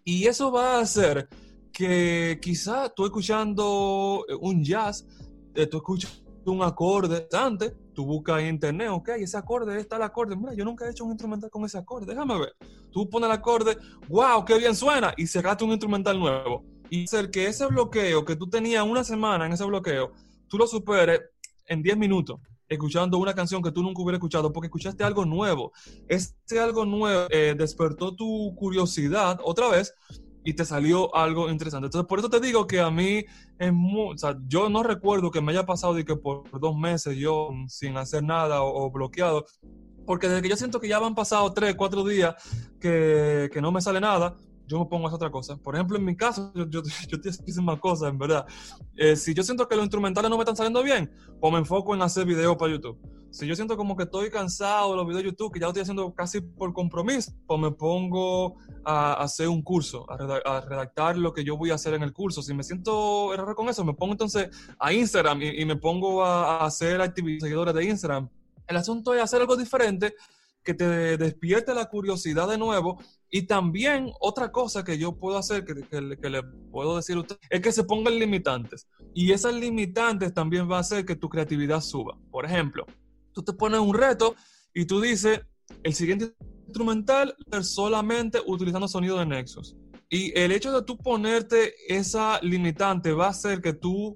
[0.04, 1.28] Y eso va a hacer
[1.72, 5.06] que quizá tú escuchando un jazz,
[5.54, 10.02] eh, tú escuchas un acorde antes, tú buscas en internet, ok, ese acorde, está el
[10.02, 12.56] acorde, mira, yo nunca he hecho un instrumental con ese acorde, déjame ver.
[12.90, 13.76] Tú pones el acorde,
[14.08, 16.64] wow, qué bien suena, y cerraste un instrumental nuevo.
[16.90, 20.12] Y hacer que ese bloqueo que tú tenías una semana en ese bloqueo,
[20.48, 21.20] tú lo superes
[21.66, 25.72] en 10 minutos, escuchando una canción que tú nunca hubieras escuchado, porque escuchaste algo nuevo.
[26.08, 29.94] Este algo nuevo eh, despertó tu curiosidad otra vez
[30.44, 31.86] y te salió algo interesante.
[31.86, 33.24] Entonces, por eso te digo que a mí
[33.58, 34.14] es muy,
[34.46, 38.22] yo no recuerdo que me haya pasado de que por dos meses yo sin hacer
[38.22, 39.46] nada o, bloqueado,
[40.06, 42.34] porque desde que yo siento que ya han pasado tres, cuatro días
[42.78, 45.56] que, que no me sale nada, yo me pongo a hacer otra cosa.
[45.56, 46.82] Por ejemplo, en mi caso, yo, yo,
[47.20, 48.46] te más cosas, en verdad.
[48.96, 51.94] Eh, si yo siento que los instrumentales no me están saliendo bien, pues me enfoco
[51.94, 52.98] en hacer videos para YouTube.
[53.34, 55.70] Si yo siento como que estoy cansado de los videos de YouTube, que ya lo
[55.70, 61.32] estoy haciendo casi por compromiso, pues me pongo a, hacer un curso, a, redactar lo
[61.32, 62.42] que yo voy a hacer en el curso.
[62.42, 66.64] Si me siento error con eso, me pongo entonces a Instagram y, me pongo a,
[66.64, 68.28] hacer actividades seguidores de Instagram.
[68.68, 70.14] El asunto es hacer algo diferente
[70.62, 73.02] que te despierte la curiosidad de nuevo.
[73.30, 77.36] Y también otra cosa que yo puedo hacer, que, que, le puedo decir a usted,
[77.50, 78.86] es que se pongan limitantes.
[79.12, 82.16] Y esas limitantes también va a hacer que tu creatividad suba.
[82.30, 82.86] Por ejemplo,
[83.34, 84.34] tú te pones un reto
[84.72, 85.40] y tú dices,
[85.82, 86.34] el siguiente
[86.66, 89.76] instrumental solamente utilizando sonido de Nexus.
[90.08, 94.14] Y el hecho de tú ponerte esa limitante va a hacer que tú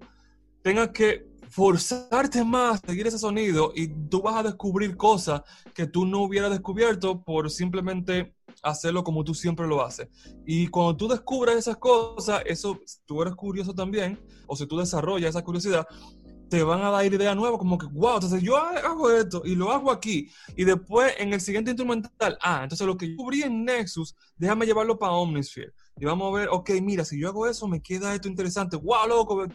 [0.62, 5.42] tengas que forzarte más a seguir ese sonido y tú vas a descubrir cosas
[5.74, 10.08] que tú no hubieras descubierto por simplemente hacerlo como tú siempre lo haces.
[10.46, 15.30] Y cuando tú descubres esas cosas, eso, tú eres curioso también, o si tú desarrollas
[15.30, 15.86] esa curiosidad,
[16.48, 19.70] te van a dar idea nueva, como que, wow, entonces yo hago esto y lo
[19.70, 20.30] hago aquí.
[20.56, 24.66] Y después en el siguiente instrumental, ah, entonces lo que yo cubrí en Nexus, déjame
[24.66, 25.72] llevarlo para Omnisphere.
[25.98, 28.76] Y vamos a ver, ok, mira, si yo hago eso, me queda esto interesante.
[28.76, 29.46] Wow, loco,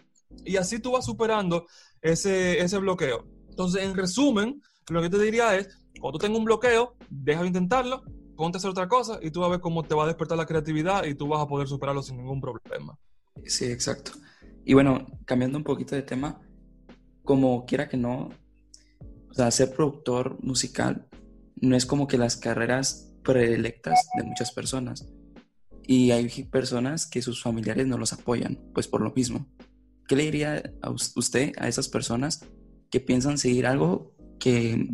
[0.46, 1.66] y así tú vas superando
[2.02, 3.26] ese, ese bloqueo.
[3.50, 8.04] Entonces, en resumen, lo que te diría es, cuando tengas un bloqueo, deja de intentarlo,
[8.36, 10.38] ponte a hacer otra cosa y tú vas a ver cómo te va a despertar
[10.38, 12.98] la creatividad y tú vas a poder superarlo sin ningún problema.
[13.46, 14.12] Sí, exacto.
[14.66, 16.42] Y bueno, cambiando un poquito de tema,
[17.24, 18.30] como quiera que no,
[19.30, 21.08] o sea, ser productor musical
[21.56, 25.08] no es como que las carreras predilectas de muchas personas.
[25.86, 29.48] Y hay personas que sus familiares no los apoyan, pues por lo mismo.
[30.08, 32.46] ¿qué le diría a usted a esas personas
[32.90, 34.90] que piensan seguir algo que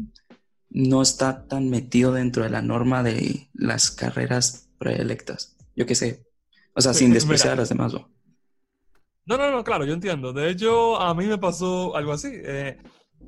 [0.69, 5.57] no está tan metido dentro de la norma de las carreras preelectas?
[5.75, 6.25] Yo qué sé.
[6.73, 7.93] O sea, sin despreciar a las demás.
[7.93, 8.09] ¿no?
[9.37, 10.33] No, no, claro, yo entiendo.
[10.33, 12.29] De hecho, a mí me pasó algo así.
[12.33, 12.77] Eh,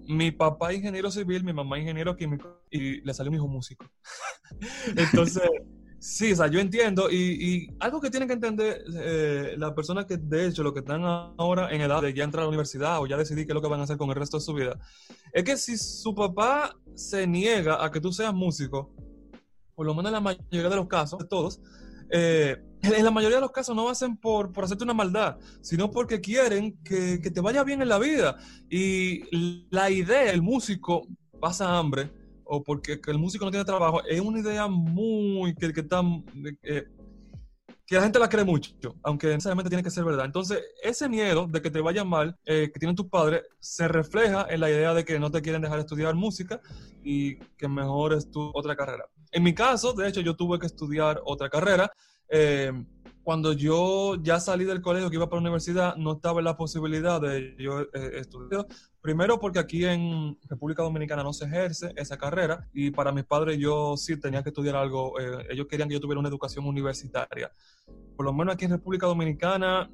[0.08, 3.86] mi papá ingeniero civil, mi mamá ingeniero químico y le salió un hijo músico.
[4.96, 5.44] Entonces,
[6.04, 7.12] Sí, o sea, yo entiendo.
[7.12, 11.04] Y, algo que tienen que entender eh, las personas que, de hecho, lo que están
[11.04, 13.62] ahora en edad de ya entrar a la universidad o ya decidir qué es lo
[13.62, 14.80] que van a hacer con el resto de su vida,
[15.32, 18.96] es que si su papá se niega a que tú seas músico,
[19.76, 21.62] por lo menos en la mayoría de los casos, de todos,
[22.12, 25.91] eh, en la mayoría de los casos no hacen por, por hacerte una maldad, sino
[25.91, 28.38] porque quieren que, que te vaya bien en la vida.
[28.69, 29.24] Y
[29.69, 31.08] la idea, el músico
[31.39, 32.12] pasa hambre
[32.54, 36.02] o porque el músico no tiene trabajo, es una idea muy que, que, está,
[36.63, 36.86] eh,
[37.88, 40.26] que la gente la cree mucho, aunque necesariamente tiene que ser verdad.
[40.26, 44.47] Entonces, ese miedo de que te vaya mal, eh, que tienen tus padres, se refleja
[44.50, 46.60] en la idea de que no te quieren dejar estudiar música
[47.02, 49.06] y que mejores tu otra carrera.
[49.32, 51.91] En mi caso, de hecho, yo tuve que estudiar otra carrera.
[52.28, 52.72] Eh,
[53.24, 57.22] cuando yo ya salí del colegio que iba para la universidad, no estaba la posibilidad
[57.22, 58.65] de yo eh, estudiar.
[59.00, 63.58] Primero porque aquí en República Dominicana no se ejerce esa carrera y para mis padres
[63.58, 67.52] yo sí tenía que estudiar algo, eh, ellos querían que yo tuviera una educación universitaria.
[68.17, 69.89] Por lo menos aquí en República Dominicana,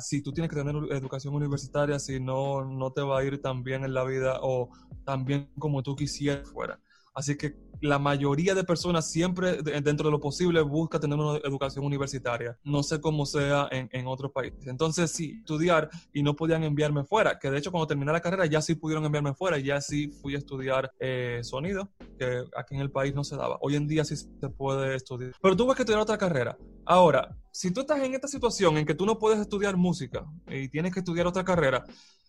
[0.00, 3.62] si tú tienes que tener educación universitaria, si no, no te va a ir tan
[3.64, 4.70] bien en la vida o
[5.04, 6.78] tan bien como tú quisieras fuera.
[7.14, 11.84] Así que la mayoría de personas siempre, dentro de lo posible, busca tener una educación
[11.84, 12.56] universitaria.
[12.62, 14.66] No sé cómo sea en, otros países.
[14.66, 17.38] Entonces, sí, estudiar y no podían enviarme fuera.
[17.40, 19.58] Que de hecho, cuando terminé la carrera, ya sí pudieron enviarme fuera.
[19.58, 23.58] Ya sí fui a estudiar eh, sonido, que aquí en el país no se daba.
[23.60, 25.32] Hoy en día sí se puede estudiar.
[25.42, 26.56] Pero tuve que estudiar otra carrera.
[26.84, 30.68] Ahora, si tú estás en esta situación en que tú no puedes estudiar música y
[30.68, 31.84] tienes que estudiar otra carrera,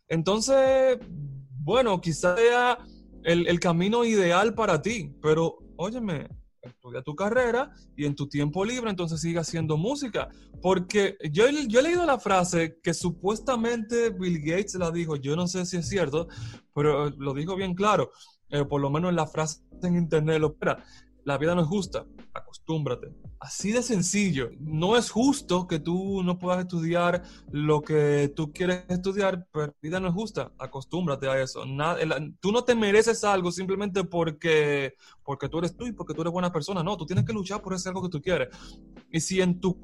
[0.07, 0.97] entonces,
[1.59, 2.77] bueno, quizás sea
[3.23, 6.27] el, camino ideal para ti, pero óyeme,
[6.61, 10.29] estudia tu carrera y en tu tiempo libre entonces sigue haciendo música.
[10.61, 15.47] Porque yo, yo he leído la frase que supuestamente Bill Gates la dijo, yo no
[15.47, 16.27] sé si es cierto,
[16.73, 18.11] pero lo dijo bien claro,
[18.49, 20.83] eh, por lo menos en la frase en internet lo espera.
[21.25, 23.13] La vida no es justa, acostúmbrate.
[23.39, 24.51] Así de sencillo.
[24.59, 29.73] No es justo que tú no puedas estudiar lo que tú quieres estudiar, pero la
[29.81, 30.51] vida no es justa.
[30.57, 31.63] Acostúmbrate a eso.
[32.39, 36.33] Tú no te mereces algo simplemente porque, porque tú eres tú y porque tú eres
[36.33, 36.83] buena persona.
[36.83, 38.49] No, tú tienes que luchar por ese algo que tú quieres.
[39.11, 39.77] Y si en tu,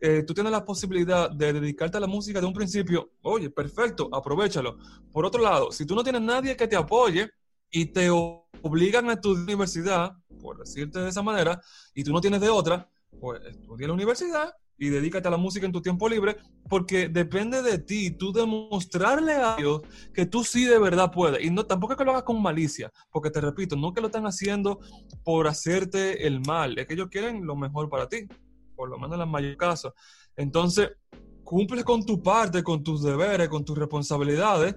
[0.00, 4.08] eh, tú tienes la posibilidad de dedicarte a la música de un principio, oye, perfecto,
[4.12, 4.78] aprovechalo.
[5.12, 7.30] Por otro lado, si tú no tienes nadie que te apoye
[7.70, 11.60] y te obligan a estudiar universidad, por decirte de esa manera,
[11.94, 15.36] y tú no tienes de otra, pues estudia en la universidad y dedícate a la
[15.36, 16.36] música en tu tiempo libre,
[16.68, 21.44] porque depende de ti, tú demostrarle a Dios que tú sí de verdad puedes.
[21.44, 24.08] Y no, tampoco es que lo hagas con malicia, porque te repito, no que lo
[24.08, 24.80] están haciendo
[25.22, 28.26] por hacerte el mal, es que ellos quieren lo mejor para ti,
[28.74, 29.94] por lo menos en la mayor caso.
[30.36, 30.90] Entonces,
[31.44, 34.74] cumple con tu parte, con tus deberes, con tus responsabilidades,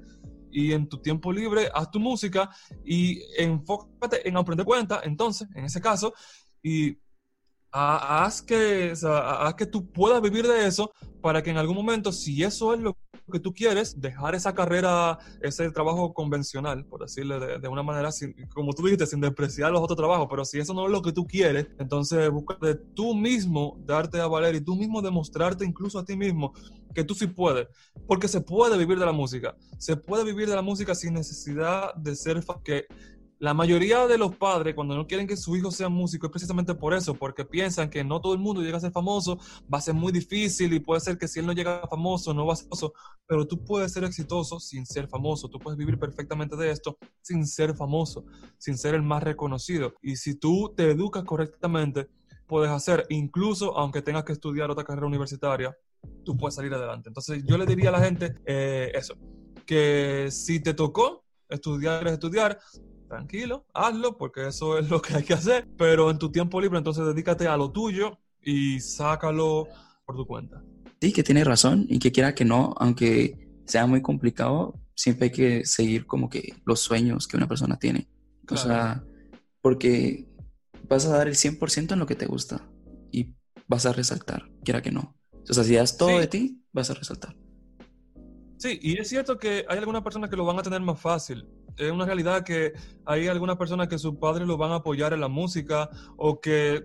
[0.55, 2.49] y en tu tiempo libre haz tu música
[2.85, 6.13] y enfócate en aprender cuenta, entonces, en ese caso,
[6.63, 6.97] y
[7.71, 12.41] haz que, haz que tú puedas vivir de eso para que en algún momento, si
[12.41, 12.95] eso es lo
[13.31, 18.09] que tú quieres, dejar esa carrera, ese trabajo convencional, por decirle de, una manera,
[18.53, 21.11] como tú dijiste, sin despreciar los otros trabajos, pero si eso no es lo que
[21.11, 25.99] tú quieres, entonces busca de tú mismo darte a valer y tú mismo demostrarte incluso
[25.99, 26.53] a ti mismo
[26.93, 27.67] que tú sí puedes,
[28.07, 31.93] porque se puede vivir de la música, se puede vivir de la música sin necesidad
[31.95, 32.85] de ser que
[33.39, 36.73] la mayoría de los padres, cuando no quieren que su hijo sea músico, es precisamente
[36.73, 39.37] por eso, porque piensan que no todo el mundo llega a ser famoso,
[39.71, 42.33] va a ser muy difícil y puede ser que si él no llega a famoso,
[42.33, 42.93] no va a ser famoso,
[43.27, 47.45] pero tú puedes ser exitoso sin ser famoso, tú puedes vivir perfectamente de esto sin
[47.45, 48.25] ser famoso,
[48.57, 49.93] sin ser el más reconocido.
[50.01, 52.07] Y si tú te educas correctamente,
[52.47, 55.75] puedes hacer, incluso aunque tengas que estudiar otra carrera universitaria,
[56.23, 57.09] tú puedes salir adelante.
[57.09, 59.15] Entonces yo le diría a la gente eh, eso,
[59.65, 62.59] que si te tocó estudiar, estudiar,
[63.07, 66.77] tranquilo, hazlo, porque eso es lo que hay que hacer, pero en tu tiempo libre
[66.77, 69.67] entonces dedícate a lo tuyo y sácalo
[70.05, 70.63] por tu cuenta.
[71.01, 75.31] Sí, que tiene razón y que quiera que no, aunque sea muy complicado, siempre hay
[75.31, 78.07] que seguir como que los sueños que una persona tiene.
[78.49, 79.03] O sea,
[79.61, 80.27] porque
[80.87, 82.69] vas a dar el 100% en lo que te gusta
[83.11, 83.33] y
[83.67, 85.15] vas a resaltar, quiera que no.
[85.49, 87.35] O sea, si das todo de ti, vas a resaltar.
[88.65, 91.47] Sí, y es cierto que hay algunas personas que lo van a tener más fácil.
[91.77, 92.73] Es una realidad que
[93.05, 96.83] hay algunas personas que sus padres lo van a apoyar en la música o que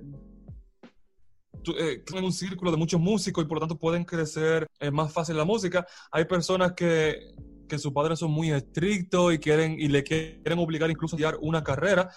[1.79, 5.11] eh, tienen un círculo de muchos músicos y por lo tanto pueden crecer eh, más
[5.11, 5.87] fácil la música.
[6.13, 7.35] Hay personas que,
[7.67, 11.39] que sus padres son muy estrictos y, quieren, y le quieren obligar incluso a estudiar
[11.41, 12.11] una carrera,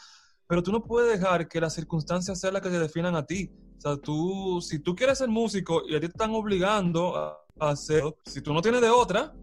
[0.46, 3.50] pero tú no puedes dejar que las circunstancias sean las que te definan a ti.
[3.78, 7.40] O sea, tú, si tú quieres ser músico y a ti te están obligando a
[7.72, 9.34] hacer, si tú no tienes de otra,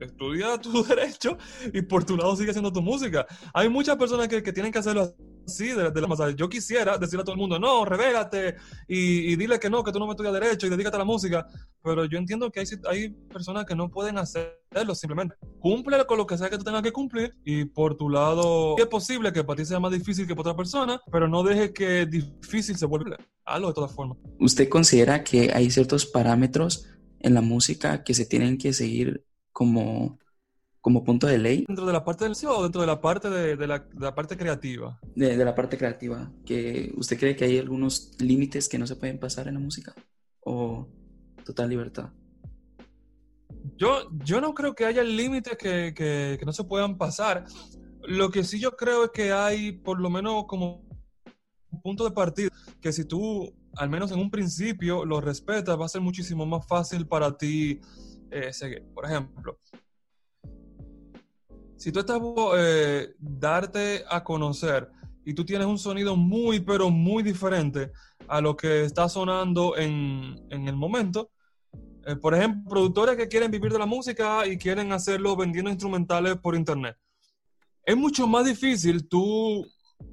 [0.00, 1.36] estudia tu derecho
[1.72, 3.26] y por tu lado sigue haciendo tu música.
[3.52, 5.14] Hay muchas personas que, que tienen que hacerlo
[5.46, 8.56] así, de, de la Yo quisiera decirle a todo el mundo, no, revélate
[8.88, 11.46] y, dile que no, que tú no me estudias derecho y dedícate a la música.
[11.82, 15.36] Pero yo entiendo que hay, hay personas que no pueden hacerlo simplemente.
[15.60, 18.86] Cumple con lo que sea que tú tengas que cumplir y por tu lado, es
[18.86, 22.06] posible que para ti sea más difícil que para otra persona, pero no dejes que
[22.06, 23.16] difícil se vuelva.
[23.44, 24.18] Hazlo de todas formas.
[24.38, 26.86] ¿Usted considera que hay ciertos parámetros
[27.20, 29.24] en la música que se tienen que seguir
[29.54, 30.18] como,
[30.82, 31.64] como punto de ley.
[31.66, 35.00] ¿Dentro de la parte del CEO o dentro de la parte, de, la, parte creativa?
[35.14, 36.30] De, la parte creativa.
[36.44, 39.94] que ¿Usted cree que hay algunos límites que no se pueden pasar en la música?
[40.40, 40.86] ¿O
[41.46, 42.10] total libertad?
[43.76, 47.46] Yo, yo no creo que haya límites que, que, no se puedan pasar.
[48.02, 50.84] Lo que sí yo creo es que hay, por lo menos como
[51.70, 52.50] un punto de partida,
[52.80, 56.66] que si tú, al menos en un principio, lo respetas, va a ser muchísimo más
[56.66, 57.80] fácil para ti
[58.34, 58.82] eh, seguir.
[58.92, 59.58] Por ejemplo,
[61.76, 62.20] si tú estás
[62.56, 64.90] eh, darte a conocer
[65.24, 67.92] y tú tienes un sonido muy, pero muy diferente
[68.26, 71.30] a lo que está sonando en, en el momento,
[72.06, 76.36] eh, por ejemplo, productores que quieren vivir de la música y quieren hacerlo vendiendo instrumentales
[76.36, 76.96] por internet.
[77.84, 79.64] Es mucho más difícil tú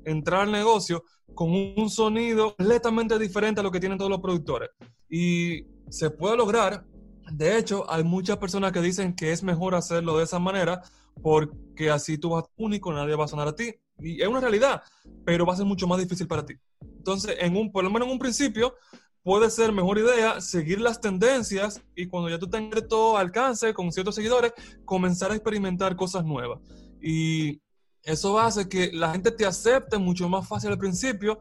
[0.05, 1.03] entrar al negocio
[1.34, 4.69] con un sonido completamente diferente a lo que tienen todos los productores.
[5.09, 6.86] Y se puede lograr.
[7.32, 10.82] De hecho, hay muchas personas que dicen que es mejor hacerlo de esa manera
[11.22, 13.74] porque así tú vas único, nadie va a sonar a ti.
[14.00, 14.82] Y es una realidad,
[15.26, 16.56] pero va a ser mucho más difícil para ti.
[16.82, 18.76] Entonces, en un, por lo menos en un principio,
[19.24, 23.92] puede ser mejor idea seguir las tendencias y cuando ya tú tengas todo alcance con
[23.92, 24.54] ciertos seguidores,
[24.84, 26.60] comenzar a experimentar cosas nuevas.
[27.02, 27.62] Y
[28.04, 31.40] eso hace que la gente te acepte mucho más fácil al principio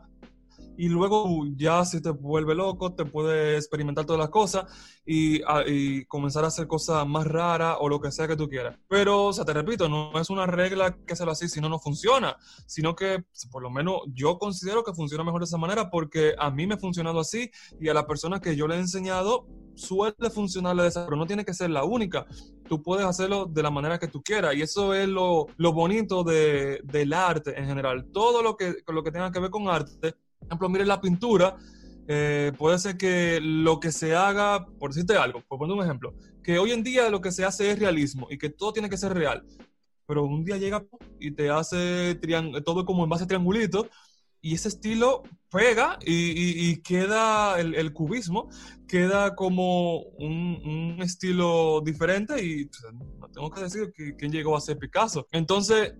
[0.81, 4.65] y luego ya si te vuelve loco, te puede experimentar todas las cosas
[5.05, 5.41] y,
[6.07, 8.79] comenzar a hacer cosas más raras o lo que sea que tú quieras.
[8.89, 11.69] Pero, o sea, te repito, no es una regla que se lo así si no,
[11.69, 12.35] no funciona,
[12.67, 16.51] sino que por lo menos yo considero que funciona mejor de esa manera porque a
[16.51, 20.31] mí me ha funcionado así y a la persona que yo le he enseñado suele
[20.31, 22.25] funcionarle de esa, pero no tiene que ser la única.
[22.69, 26.25] Tú puedes hacerlo de la manera que tú quieras y eso es lo, lo bonito
[26.25, 28.07] de, del arte en general.
[28.13, 30.15] Todo lo que, lo que tenga que ver con arte
[30.47, 31.57] ejemplo, mire la pintura,
[32.09, 36.15] eh, puede ser que lo que se haga, por decirte algo, por poner un ejemplo,
[36.43, 38.97] que hoy en día lo que se hace es realismo y que todo tiene que
[38.97, 39.45] ser real.
[40.07, 40.85] Pero un día llega
[41.21, 42.19] y te hace
[42.65, 43.89] todo como en base a triangulito
[44.43, 48.49] y ese estilo pega y, queda el, cubismo,
[48.89, 52.69] queda como un, estilo diferente y
[53.21, 55.27] no tengo que decir que, quién llegó a ser Picasso.
[55.33, 55.95] Entonces,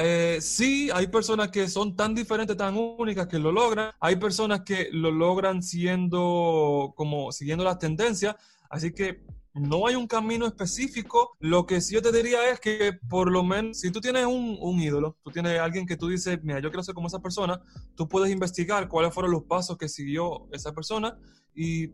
[0.00, 3.90] eh, sí, hay personas que son tan diferentes, tan únicas que lo logran.
[3.98, 8.36] Hay personas que lo logran siendo como siguiendo las tendencias.
[8.70, 9.24] Así que
[9.54, 11.36] no hay un camino específico.
[11.40, 14.56] Lo que sí yo te diría es que por lo menos si tú tienes un,
[14.60, 17.60] un, ídolo, tú tienes alguien que tú dices, mira, yo quiero ser como esa persona,
[17.96, 21.18] tú puedes investigar cuáles fueron los pasos que siguió esa persona
[21.56, 21.88] y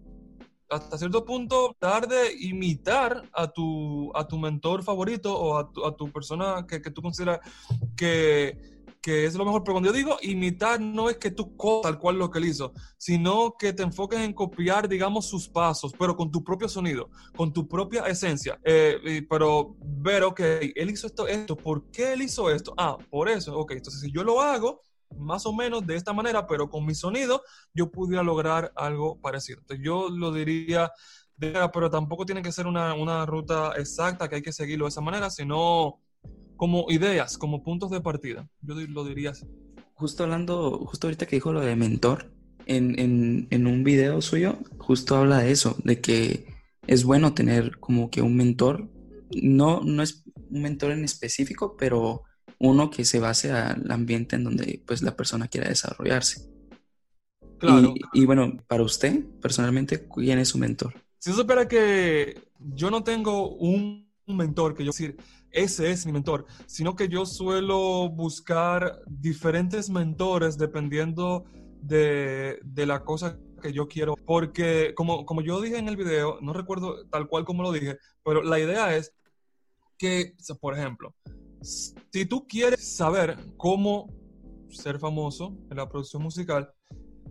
[0.68, 5.84] hasta cierto punto tratar de imitar a tu, a tu mentor favorito o a tu,
[5.84, 7.40] a tu persona que, que, tú consideras
[7.96, 8.58] que,
[9.00, 9.62] que, es lo mejor.
[9.62, 12.46] Pero cuando yo digo imitar, no es que tú copies tal cual lo que él
[12.46, 17.10] hizo, sino que te enfoques en copiar, digamos, sus pasos, pero con tu propio sonido,
[17.36, 18.58] con tu propia esencia.
[18.64, 20.40] Eh, pero ver, ok,
[20.74, 22.74] él hizo esto, esto, ¿por qué él hizo esto?
[22.76, 24.80] Ah, por eso, ok, entonces si yo lo hago,
[25.18, 27.42] más o menos de esta manera, pero con mi sonido,
[27.72, 29.60] yo pudiera lograr algo parecido.
[29.60, 30.92] Entonces, yo lo diría,
[31.38, 35.00] pero tampoco tiene que ser una, una ruta exacta que hay que seguirlo de esa
[35.00, 36.00] manera, sino
[36.56, 38.48] como ideas, como puntos de partida.
[38.62, 39.46] Yo lo diría así.
[39.94, 42.32] Justo hablando, justo ahorita que dijo lo de mentor,
[42.66, 46.46] en, en, en un video suyo, justo habla de eso, de que
[46.86, 48.88] es bueno tener como que un mentor,
[49.30, 52.22] no, no es un mentor en específico, pero
[52.64, 56.50] uno que se base al ambiente en donde pues la persona quiera desarrollarse.
[57.58, 57.94] Claro.
[58.12, 60.94] Y, bueno, para usted, personalmente, ¿quién es su mentor?
[61.18, 65.16] Si se espera que yo no tengo un mentor que yo decir,
[65.50, 71.44] ese es mi mentor, sino que yo suelo buscar diferentes mentores dependiendo
[71.80, 74.14] de, de la cosa que yo quiero.
[74.26, 77.98] Porque como, como yo dije en el video, no recuerdo tal cual como lo dije,
[78.24, 79.14] pero la idea es
[79.96, 81.14] que, por ejemplo,
[81.64, 84.08] si tú quieres saber cómo
[84.68, 86.70] ser famoso en la producción musical,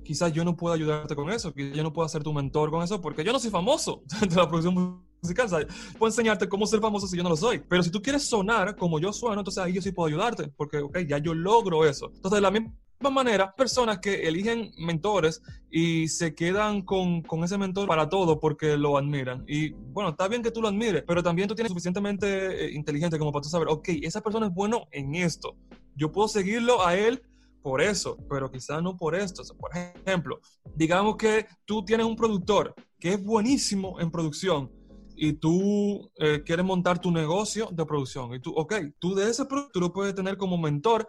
[0.04, 2.84] quizás yo no pueda ayudarte con eso, quizás yo no pueda ser tu mentor con
[2.84, 5.68] eso, porque yo no soy famoso en la producción musical.
[5.98, 7.60] Puedo enseñarte cómo ser famoso si yo no lo soy.
[7.60, 10.80] Pero si tú quieres sonar como yo sueno, entonces ahí yo sí puedo ayudarte, porque,
[10.80, 12.08] ok, ya yo logro eso.
[12.14, 12.74] Entonces, de la misma
[13.12, 18.78] manera, personas que eligen mentores y se quedan con, con, ese mentor para todo porque
[18.78, 19.44] lo admiran.
[19.48, 23.18] Y bueno, está bien que tú lo admires, pero también tú tienes suficientemente eh, inteligente
[23.18, 25.56] como para tú saber, ok, esa persona es bueno en esto.
[25.96, 27.22] Yo puedo seguirlo a él
[27.64, 29.42] por eso, pero quizás no por esto.
[29.58, 30.40] por ejemplo,
[30.76, 34.70] digamos que tú tienes un productor que es buenísimo en producción
[35.16, 39.46] y tú eh, quieres montar tu negocio de producción y tú, ok, tú de ese
[39.46, 41.08] producto lo puedes tener como mentor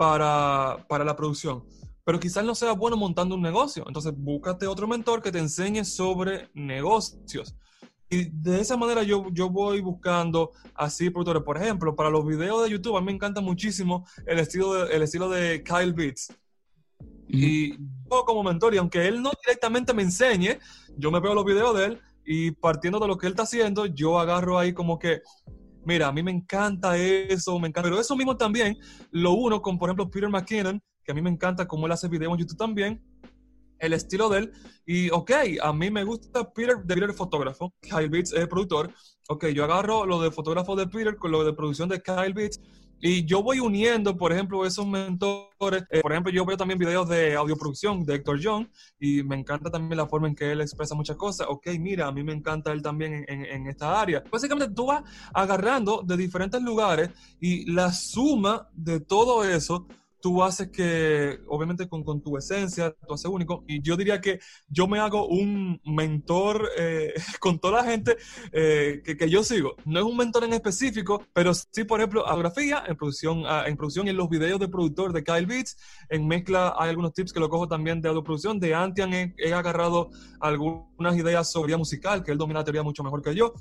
[0.00, 1.62] para, para la producción.
[2.04, 3.84] Pero quizás no sea bueno montando un negocio.
[3.86, 7.54] Entonces, búscate otro mentor que te enseñe sobre negocios.
[8.08, 11.42] Y de esa manera yo, yo voy buscando así productores.
[11.42, 14.96] Por ejemplo, para los videos de YouTube, a mí me encanta muchísimo el estilo de,
[14.96, 16.32] el estilo de Kyle Beats.
[17.28, 20.58] Y yo como mentor, y aunque él no directamente me enseñe,
[20.96, 23.84] yo me veo los videos de él y partiendo de lo que él está haciendo,
[23.84, 25.20] yo agarro ahí como que
[25.84, 27.88] mira, a mí me encanta eso, me encanta.
[27.88, 28.78] Pero eso mismo también
[29.10, 32.08] lo uno con, por ejemplo, Peter McKinnon, que a mí me encanta cómo él hace
[32.08, 33.02] videos en YouTube también,
[33.78, 34.52] el estilo de él.
[34.86, 35.30] Y, ok,
[35.62, 38.92] a mí me gusta Peter, de Peter fotógrafo, Kyle Beats es el productor.
[39.28, 42.60] Ok, yo agarro lo de fotógrafo de Peter con lo de producción de Kyle Beats
[43.00, 45.84] y yo voy uniendo, por ejemplo, esos mentores.
[45.90, 48.66] Eh, por ejemplo, yo veo también videos de audioproducción de Héctor Young
[48.98, 51.46] y me encanta también la forma en que él expresa muchas cosas.
[51.48, 54.22] Ok, mira, a mí me encanta él también en, en esta área.
[54.30, 59.86] Básicamente tú vas agarrando de diferentes lugares y la suma de todo eso
[60.20, 64.40] tú haces que, obviamente con, con, tu esencia, tú haces único, y yo diría que
[64.68, 68.16] yo me hago un mentor eh, con toda la gente
[68.52, 69.76] eh, que, que, yo sigo.
[69.84, 73.76] No es un mentor en específico, pero sí, por ejemplo, fotografía, en producción, ah, en
[73.76, 75.76] producción y en los videos de productor de Kyle Beats,
[76.08, 79.52] en mezcla hay algunos tips que lo cojo también de autoproducción, de Antian he, he
[79.52, 80.10] agarrado
[80.40, 83.54] algunas ideas sobre musical, que él domina la teoría mucho mejor que yo.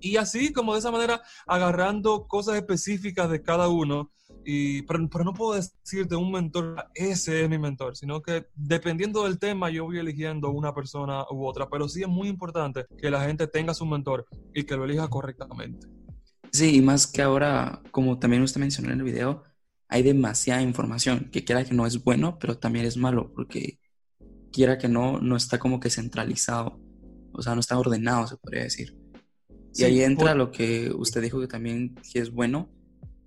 [0.00, 4.10] Y así, como de esa manera, agarrando cosas específicas de cada uno
[4.44, 9.38] y, pero, no puedo decirte un mentor, ese es mi mentor, sino que dependiendo del
[9.38, 13.24] tema yo voy eligiendo una persona u otra, pero sí es muy importante que la
[13.24, 15.86] gente tenga su mentor y que lo elija correctamente.
[16.52, 19.44] Sí, y más que ahora, como también usted mencionó en el video,
[19.88, 23.78] hay demasiada información, que quiera que no es bueno, pero también es malo, porque
[24.52, 26.80] quiera que no, no está como que centralizado,
[27.32, 28.96] o sea, no está ordenado, se podría decir.
[29.74, 32.68] Y ahí entra lo que usted dijo que también es bueno,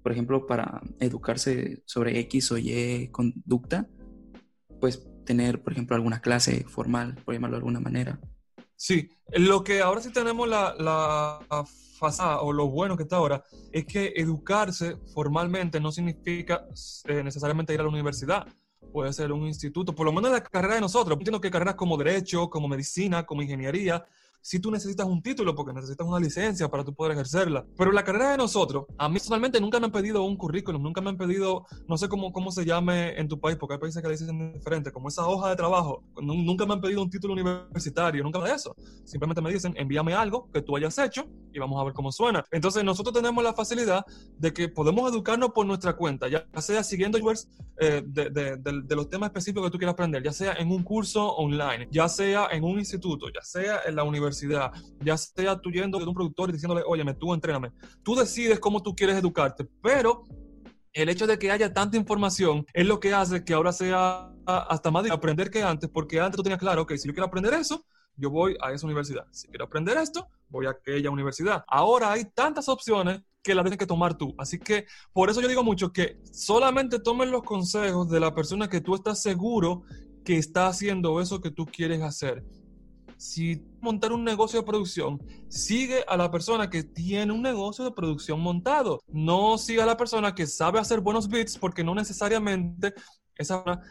[0.03, 3.87] por ejemplo, para educarse sobre X o Y conducta,
[4.79, 8.19] pues tener, por ejemplo, alguna clase formal, por llamarlo de alguna manera.
[8.75, 11.39] Sí, lo que ahora sí tenemos la, la
[12.41, 13.41] o lo bueno que está ahora
[13.71, 16.65] es que educarse formalmente no significa
[17.05, 18.45] eh, necesariamente ir a la universidad.
[18.91, 21.17] Puede ser un instituto, por lo menos la carrera de nosotros.
[21.17, 24.03] Entiendo que carreras como derecho, como medicina, como ingeniería,
[24.43, 27.65] si tú necesitas un título porque necesitas una licencia para tú poder ejercerla.
[27.77, 30.99] Pero la carrera de nosotros, a mí personalmente nunca me han pedido un currículum, nunca
[30.99, 34.01] me han pedido, no sé cómo, cómo se llame en tu país, porque hay países
[34.01, 36.03] que le dicen diferente, como esa hoja de trabajo.
[36.21, 38.75] Nunca me han pedido un título universitario, nunca de eso.
[39.05, 42.43] Simplemente me dicen, envíame algo que tú hayas hecho y vamos a ver cómo suena.
[42.51, 44.05] Entonces nosotros tenemos la facilidad
[44.37, 47.17] de que podemos educarnos por nuestra cuenta, ya sea siguiendo
[47.79, 50.83] eh, de, de, de los temas específicos que tú quieras aprender, ya sea en un
[50.83, 54.32] curso online, ya sea en un instituto, ya sea en la universidad
[55.01, 57.71] ya sea tú yendo de un productor y diciéndole, oye, tú entréname.
[58.03, 60.23] Tú decides cómo tú quieres educarte, pero
[60.93, 64.91] el hecho de que haya tanta información es lo que hace que ahora sea hasta
[64.91, 67.53] más de aprender que antes, porque antes tú tenías claro, que si yo quiero aprender
[67.53, 67.83] eso,
[68.15, 69.25] yo voy a esa universidad.
[69.31, 71.63] Si quiero aprender esto, voy a aquella universidad.
[71.67, 74.33] Ahora hay tantas opciones que las tienes que tomar tú.
[74.37, 78.69] Así que por eso yo digo mucho que solamente tomen los consejos de la persona
[78.69, 79.83] que tú estás seguro
[80.23, 82.43] que está haciendo eso que tú quieres hacer
[83.23, 85.17] si montar un negocio de producción,
[85.47, 88.99] sigue a la persona que tiene un negocio de producción montado.
[89.07, 92.93] No siga a la persona que sabe hacer buenos beats porque no necesariamente
[93.37, 93.81] esa persona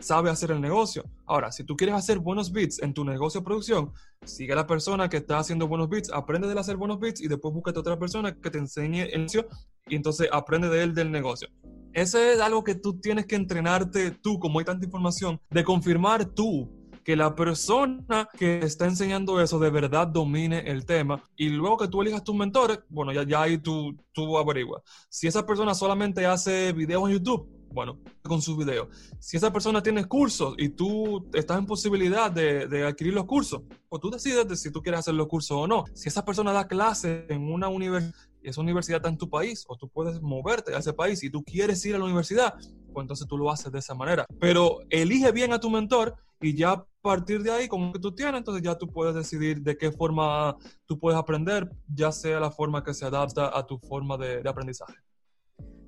[0.00, 1.02] sabe hacer el negocio.
[1.24, 3.90] Ahora, si tú quieres hacer buenos beats en tu negocio de producción,
[4.22, 7.26] sigue a la persona que está haciendo buenos beats, aprende de hacer buenos beats y
[7.26, 9.48] después búscate otra persona que te enseñe el negocio
[9.88, 11.48] y entonces aprende de él del negocio.
[11.94, 16.26] Ese es algo que tú tienes que entrenarte tú, como hay tanta información, de confirmar
[16.26, 16.70] tú
[17.04, 21.88] que la persona que está enseñando eso de verdad domine el tema y luego que
[21.88, 24.82] tú elijas tus mentores, bueno, ya, ya ahí tú, tú averiguas.
[25.08, 28.88] Si esa persona solamente hace videos en YouTube, bueno, con sus videos.
[29.18, 33.62] Si esa persona tiene cursos y tú estás en posibilidad de, de, adquirir los cursos,
[33.88, 35.84] pues tú decides de si tú quieres hacer los cursos o no.
[35.92, 39.76] Si esa persona da clases en una universidad esa universidad está en tu país o
[39.76, 42.54] tú puedes moverte a ese país y tú quieres ir a la universidad,
[42.92, 44.26] pues entonces tú lo haces de esa manera.
[44.38, 46.14] Pero elige bien a tu mentor
[46.44, 49.60] y ya a partir de ahí, como que tú tienes, entonces ya tú puedes decidir
[49.62, 53.78] de qué forma tú puedes aprender, ya sea la forma que se adapta a tu
[53.78, 54.94] forma de, aprendizaje.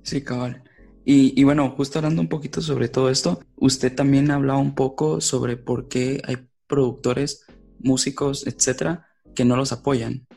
[0.03, 0.63] Sí, cabal.
[1.05, 4.75] Y, y, bueno, justo hablando un poquito sobre todo esto, usted también ha hablado un
[4.75, 6.37] poco sobre por qué hay
[6.67, 7.45] productores,
[7.79, 10.27] músicos, etcétera, que no los apoyan.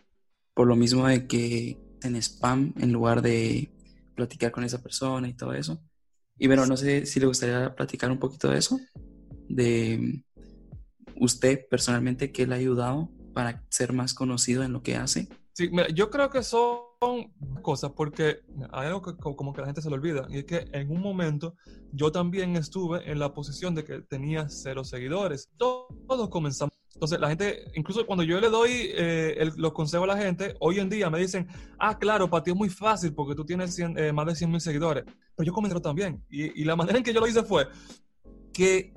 [0.55, 3.71] Por lo mismo de que en spam en lugar de
[4.15, 5.81] platicar con esa persona y todo eso.
[6.39, 8.79] Y bueno, no sé si le gustaría platicar un poquito de eso,
[9.51, 10.25] de
[11.17, 15.29] usted personalmente, qué le ha ayudado para ser más conocido en lo que hace.
[15.53, 16.79] Sí, yo creo que son
[17.63, 18.41] cosas porque
[18.73, 21.01] hay algo que como que la gente se le olvida y es que en un
[21.01, 21.55] momento
[21.93, 25.51] yo también estuve en la posición de que tenía cero seguidores.
[25.57, 30.21] Todos comenzamos entonces, la gente, incluso cuando yo le doy eh, los consejos a la
[30.21, 31.49] gente, hoy en día me dicen,
[31.79, 34.61] ah, claro, para ti es muy fácil porque tú tienes eh, más de 100 mil
[34.61, 35.05] seguidores.
[35.35, 36.23] Pero yo comencé también.
[36.29, 37.69] Y, y, la manera en que yo lo hice fue
[38.53, 38.93] que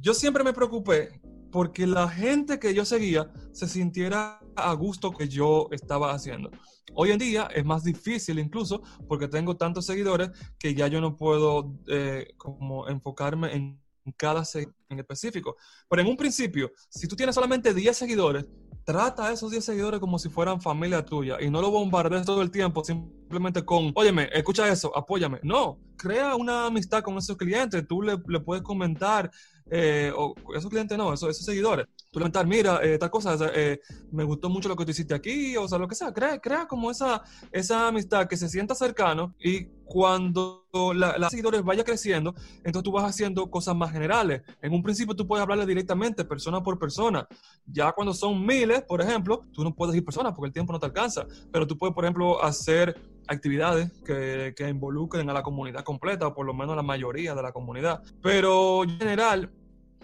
[0.00, 1.20] yo siempre me preocupé
[1.50, 6.50] porque la gente que yo seguía se sintiera a gusto que yo estaba haciendo.
[6.94, 11.16] Hoy en día es más difícil incluso porque tengo tantos seguidores que ya yo no
[11.16, 13.80] puedo eh, como enfocarme en
[14.16, 14.44] cada
[14.88, 15.56] en específico.
[15.88, 18.46] Pero en un principio, si tú tienes solamente 10 seguidores,
[18.84, 22.40] trata a esos 10 seguidores como si fueran familia tuya y no lo bombardees todo
[22.40, 25.40] el tiempo simplemente con, óyeme, escucha eso, apóyame.
[25.42, 27.86] No, crea una amistad con esos clientes.
[27.88, 29.30] Tú le, le puedes comentar
[29.70, 33.80] eh, o esos clientes no, esos, esos seguidores, tú le mira, eh, tal cosa, eh,
[34.12, 36.66] me gustó mucho lo que tú hiciste aquí, o sea, lo que sea, crea, crea
[36.66, 42.34] como esa, esa amistad que se sienta cercano y cuando la, la seguidores vaya creciendo,
[42.58, 44.42] entonces tú vas haciendo cosas más generales.
[44.60, 47.26] En un principio tú puedes hablarle directamente, persona por persona.
[47.66, 50.80] Ya cuando son miles, por ejemplo, tú no puedes ir persona porque el tiempo no
[50.80, 52.96] te alcanza, pero tú puedes, por ejemplo, hacer
[53.28, 57.42] actividades que, involucren a la comunidad completa, o por lo menos a la mayoría de
[57.42, 58.02] la comunidad.
[58.22, 59.52] Pero en general,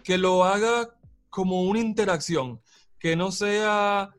[0.03, 0.89] que lo haga
[1.31, 2.61] como una interacción,
[2.99, 4.11] que no sea,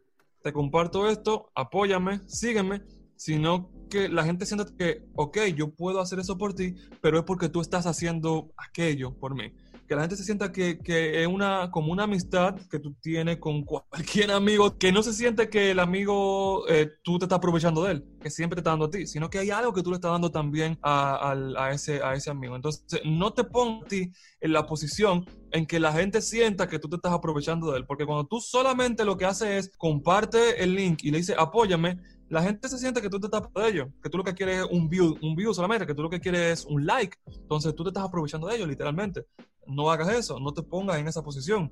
[0.42, 2.82] te comparto esto, apóyame, sígueme,
[3.16, 7.24] sino que la gente sienta que, ok, yo puedo hacer eso por ti, pero es
[7.24, 9.54] porque tú estás haciendo aquello por mí
[9.94, 13.38] que la gente se sienta que, que, es una, como una amistad que tú tienes
[13.38, 17.84] con cualquier amigo, que no se siente que el amigo eh, tú te estás aprovechando
[17.84, 19.92] de él, que siempre te está dando a ti, sino que hay algo que tú
[19.92, 22.56] le estás dando también a, a, ese, a ese amigo.
[22.56, 26.80] Entonces, no te pongas a ti en la posición en que la gente sienta que
[26.80, 30.64] tú te estás aprovechando de él, porque cuando tú solamente lo que haces es comparte
[30.64, 33.70] el link y le dice apóyame, la gente se siente que tú te estás de
[33.70, 36.10] ellos, que tú lo que quieres es un view, un view solamente, que tú lo
[36.10, 37.16] que quieres es un like.
[37.28, 39.26] Entonces tú te estás aprovechando de ellos, literalmente.
[39.68, 41.72] No hagas eso, no te pongas en esa posición.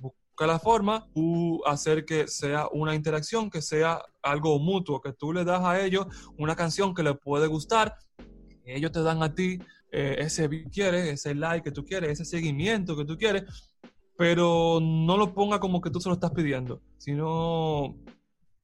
[0.00, 5.32] Busca la forma, tú hacer que sea una interacción, que sea algo mutuo, que tú
[5.32, 6.06] le das a ellos
[6.38, 7.96] una canción que les puede gustar,
[8.64, 9.58] ellos te dan a ti
[9.92, 13.44] eh, ese quieres, ese like que tú quieres, ese seguimiento que tú quieres,
[14.16, 17.96] pero no lo ponga como que tú se lo estás pidiendo, sino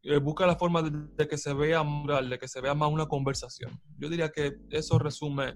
[0.03, 1.85] eh, busca la forma de, que se vea
[2.29, 3.81] de que se vea más una conversación.
[3.99, 5.55] Yo diría que eso resume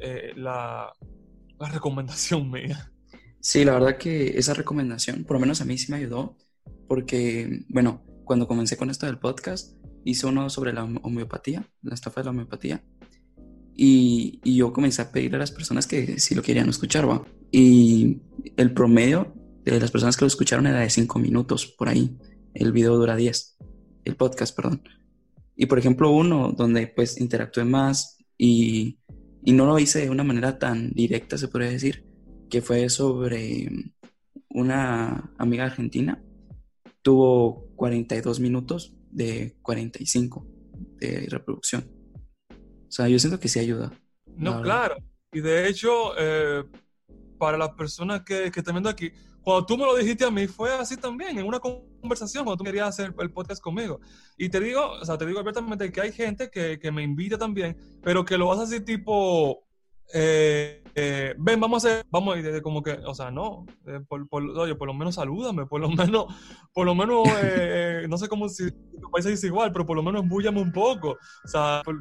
[0.00, 0.92] eh, la,
[1.62, 2.92] la, recomendación mía.
[3.40, 6.36] Sí, la verdad que esa recomendación, por lo menos a mí sí me ayudó,
[6.88, 12.20] porque, bueno, cuando comencé con esto del podcast, hice uno sobre la homeopatía, la estafa
[12.20, 12.84] de la homeopatía,
[13.74, 17.06] y, yo comencé a pedir a las personas que si lo querían escuchar.
[17.50, 18.20] Y
[18.56, 19.34] el promedio
[19.64, 22.16] de las personas que lo escucharon era de 5 minutos por ahí.
[22.54, 23.52] El video dura 10
[24.04, 24.82] el podcast, perdón.
[25.56, 28.98] Y por ejemplo, uno donde pues interactué más y,
[29.44, 32.04] y no lo hice de una manera tan directa, se podría decir,
[32.48, 33.68] que fue sobre
[34.48, 36.22] una amiga argentina.
[37.02, 40.46] Tuvo 42 minutos de 45
[40.98, 41.90] de reproducción.
[42.50, 43.92] O sea, yo siento que sí ayuda.
[44.36, 44.96] No, claro.
[45.32, 46.64] Y de hecho, eh,
[47.38, 49.10] para las personas que, que están viendo aquí,
[49.42, 52.64] cuando tú me lo dijiste a mí, fue así también, en una conversación, cuando tú
[52.64, 54.00] querías hacer el podcast conmigo.
[54.36, 57.38] Y te digo, o sea, te digo abiertamente que hay gente que, que me invita
[57.38, 59.64] también, pero que lo hace así tipo,
[60.14, 64.28] eh, eh, ven, vamos a hacer, vamos, y como que, o sea, no, eh, por,
[64.28, 66.26] por, oye, por lo menos salúdame, por lo menos,
[66.74, 67.26] por lo menos,
[68.08, 71.16] no sé cómo si tu país es igual, pero por lo menos embúllame un poco,
[71.44, 71.96] o sea, por,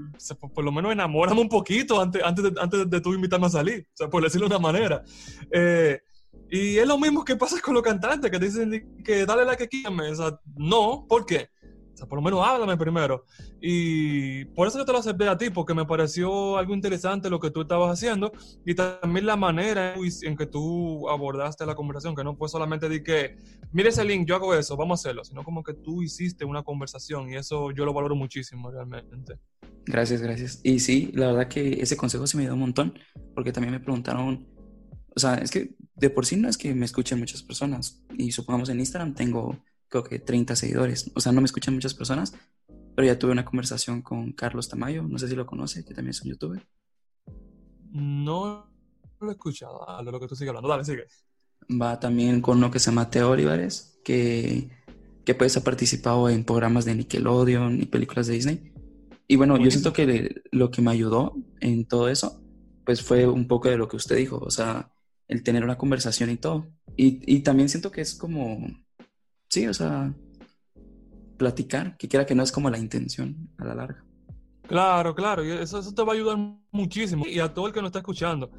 [0.53, 3.87] por, lo menos enamórame un poquito antes, antes, de, antes de tú invitarme a salir,
[3.93, 5.03] o sea, por decirlo de una manera.
[5.51, 6.01] Eh,
[6.51, 9.85] y es lo mismo que pasa con los cantantes que dicen que dale like aquí.
[9.87, 11.47] O sea, no, ¿por qué?
[11.93, 13.23] O sea, por lo menos háblame primero.
[13.61, 17.39] Y por eso yo te lo acepté a ti, porque me pareció algo interesante lo
[17.39, 18.33] que tú estabas haciendo
[18.65, 23.01] y también la manera en que tú abordaste la conversación, que no fue solamente de
[23.01, 23.37] que,
[23.71, 26.63] mire ese link, yo hago eso, vamos a hacerlo, sino como que tú hiciste una
[26.63, 29.39] conversación y eso yo lo valoro muchísimo realmente.
[29.85, 30.59] Gracias, gracias.
[30.63, 32.99] Y sí, la verdad que ese consejo se me dio un montón,
[33.35, 34.51] porque también me preguntaron
[35.15, 38.03] o sea, es que de por sí no es que me escuchen muchas personas.
[38.17, 39.57] Y supongamos en Instagram tengo
[39.91, 41.11] creo que 30 seguidores.
[41.13, 42.33] O sea, no me escuchan muchas personas,
[42.95, 46.11] pero ya tuve una conversación con Carlos Tamayo, no sé si lo conoce, que también
[46.11, 46.65] es un youtuber.
[47.91, 48.71] No
[49.19, 50.69] lo he escuchado, a lo que tú sigues hablando.
[50.69, 51.07] Dale, sigue.
[51.69, 54.71] Va también con uno que se llama Teo Olivares, que,
[55.25, 58.73] que pues ha participado en programas de Nickelodeon y películas de Disney.
[59.27, 62.41] Y bueno, yo siento que lo que me ayudó en todo eso,
[62.85, 64.37] pues fue un poco de lo que usted dijo.
[64.37, 64.91] O sea,
[65.31, 66.67] el tener una conversación y todo.
[66.97, 68.67] Y, y, también siento que es como,
[69.47, 70.13] sí, o sea,
[71.37, 74.03] platicar, que quiera que no es como la intención a la larga.
[74.67, 76.37] Claro, claro, y eso, eso te va a ayudar
[76.71, 77.25] muchísimo.
[77.25, 78.51] Y a todo el que nos está escuchando,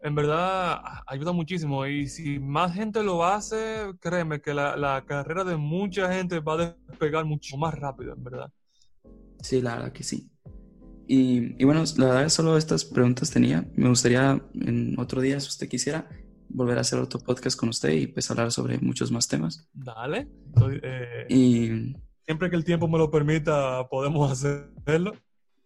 [0.00, 1.84] en verdad ayuda muchísimo.
[1.84, 6.54] Y si más gente lo hace, créeme que la, la carrera de mucha gente va
[6.54, 8.52] a despegar mucho más rápido, en verdad.
[9.42, 10.30] Sí, la verdad que sí.
[11.08, 13.68] Y, y, bueno, la verdad solo estas preguntas tenía.
[13.74, 16.08] Me gustaría en otro día, si usted quisiera,
[16.52, 19.68] volver a hacer otro podcast con usted y pues hablar sobre muchos más temas.
[19.72, 20.28] Dale.
[20.82, 21.94] eh, Y
[22.26, 25.12] siempre que el tiempo me lo permita, podemos hacerlo.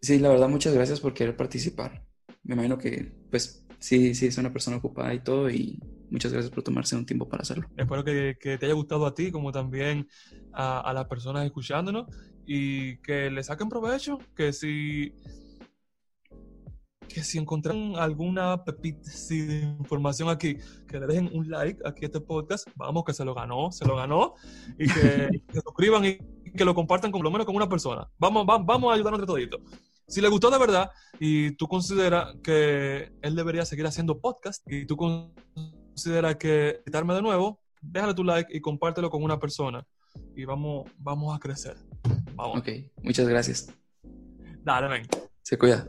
[0.00, 2.04] sí, la verdad, muchas gracias por querer participar.
[2.42, 5.80] Me imagino que pues sí, sí, es una persona ocupada y todo y
[6.10, 7.68] muchas gracias por tomarse un tiempo para hacerlo.
[7.76, 10.06] Espero que, que te haya gustado a ti, como también
[10.52, 12.06] a, a las personas escuchándonos,
[12.46, 15.14] y que le saquen provecho, que si
[17.08, 20.56] que si encontraron alguna pepita de información aquí,
[20.88, 23.84] que le dejen un like aquí a este podcast, vamos, que se lo ganó, se
[23.84, 24.34] lo ganó,
[24.78, 26.18] y que, se suscriban y
[26.56, 28.08] que lo compartan con, por lo menos con una persona.
[28.18, 29.60] Vamos, vamos, vamos a ayudarnos entre toditos.
[30.06, 34.84] Si le gustó de verdad y tú consideras que él debería seguir haciendo podcast y
[34.84, 39.86] tú consideras que quitarme de nuevo, déjale tu like y compártelo con una persona
[40.36, 41.76] y vamos, vamos a crecer.
[42.34, 42.58] Vamos.
[42.58, 42.68] Ok,
[43.02, 43.72] muchas gracias.
[44.62, 45.06] Dale, ven.
[45.42, 45.88] Se cuida.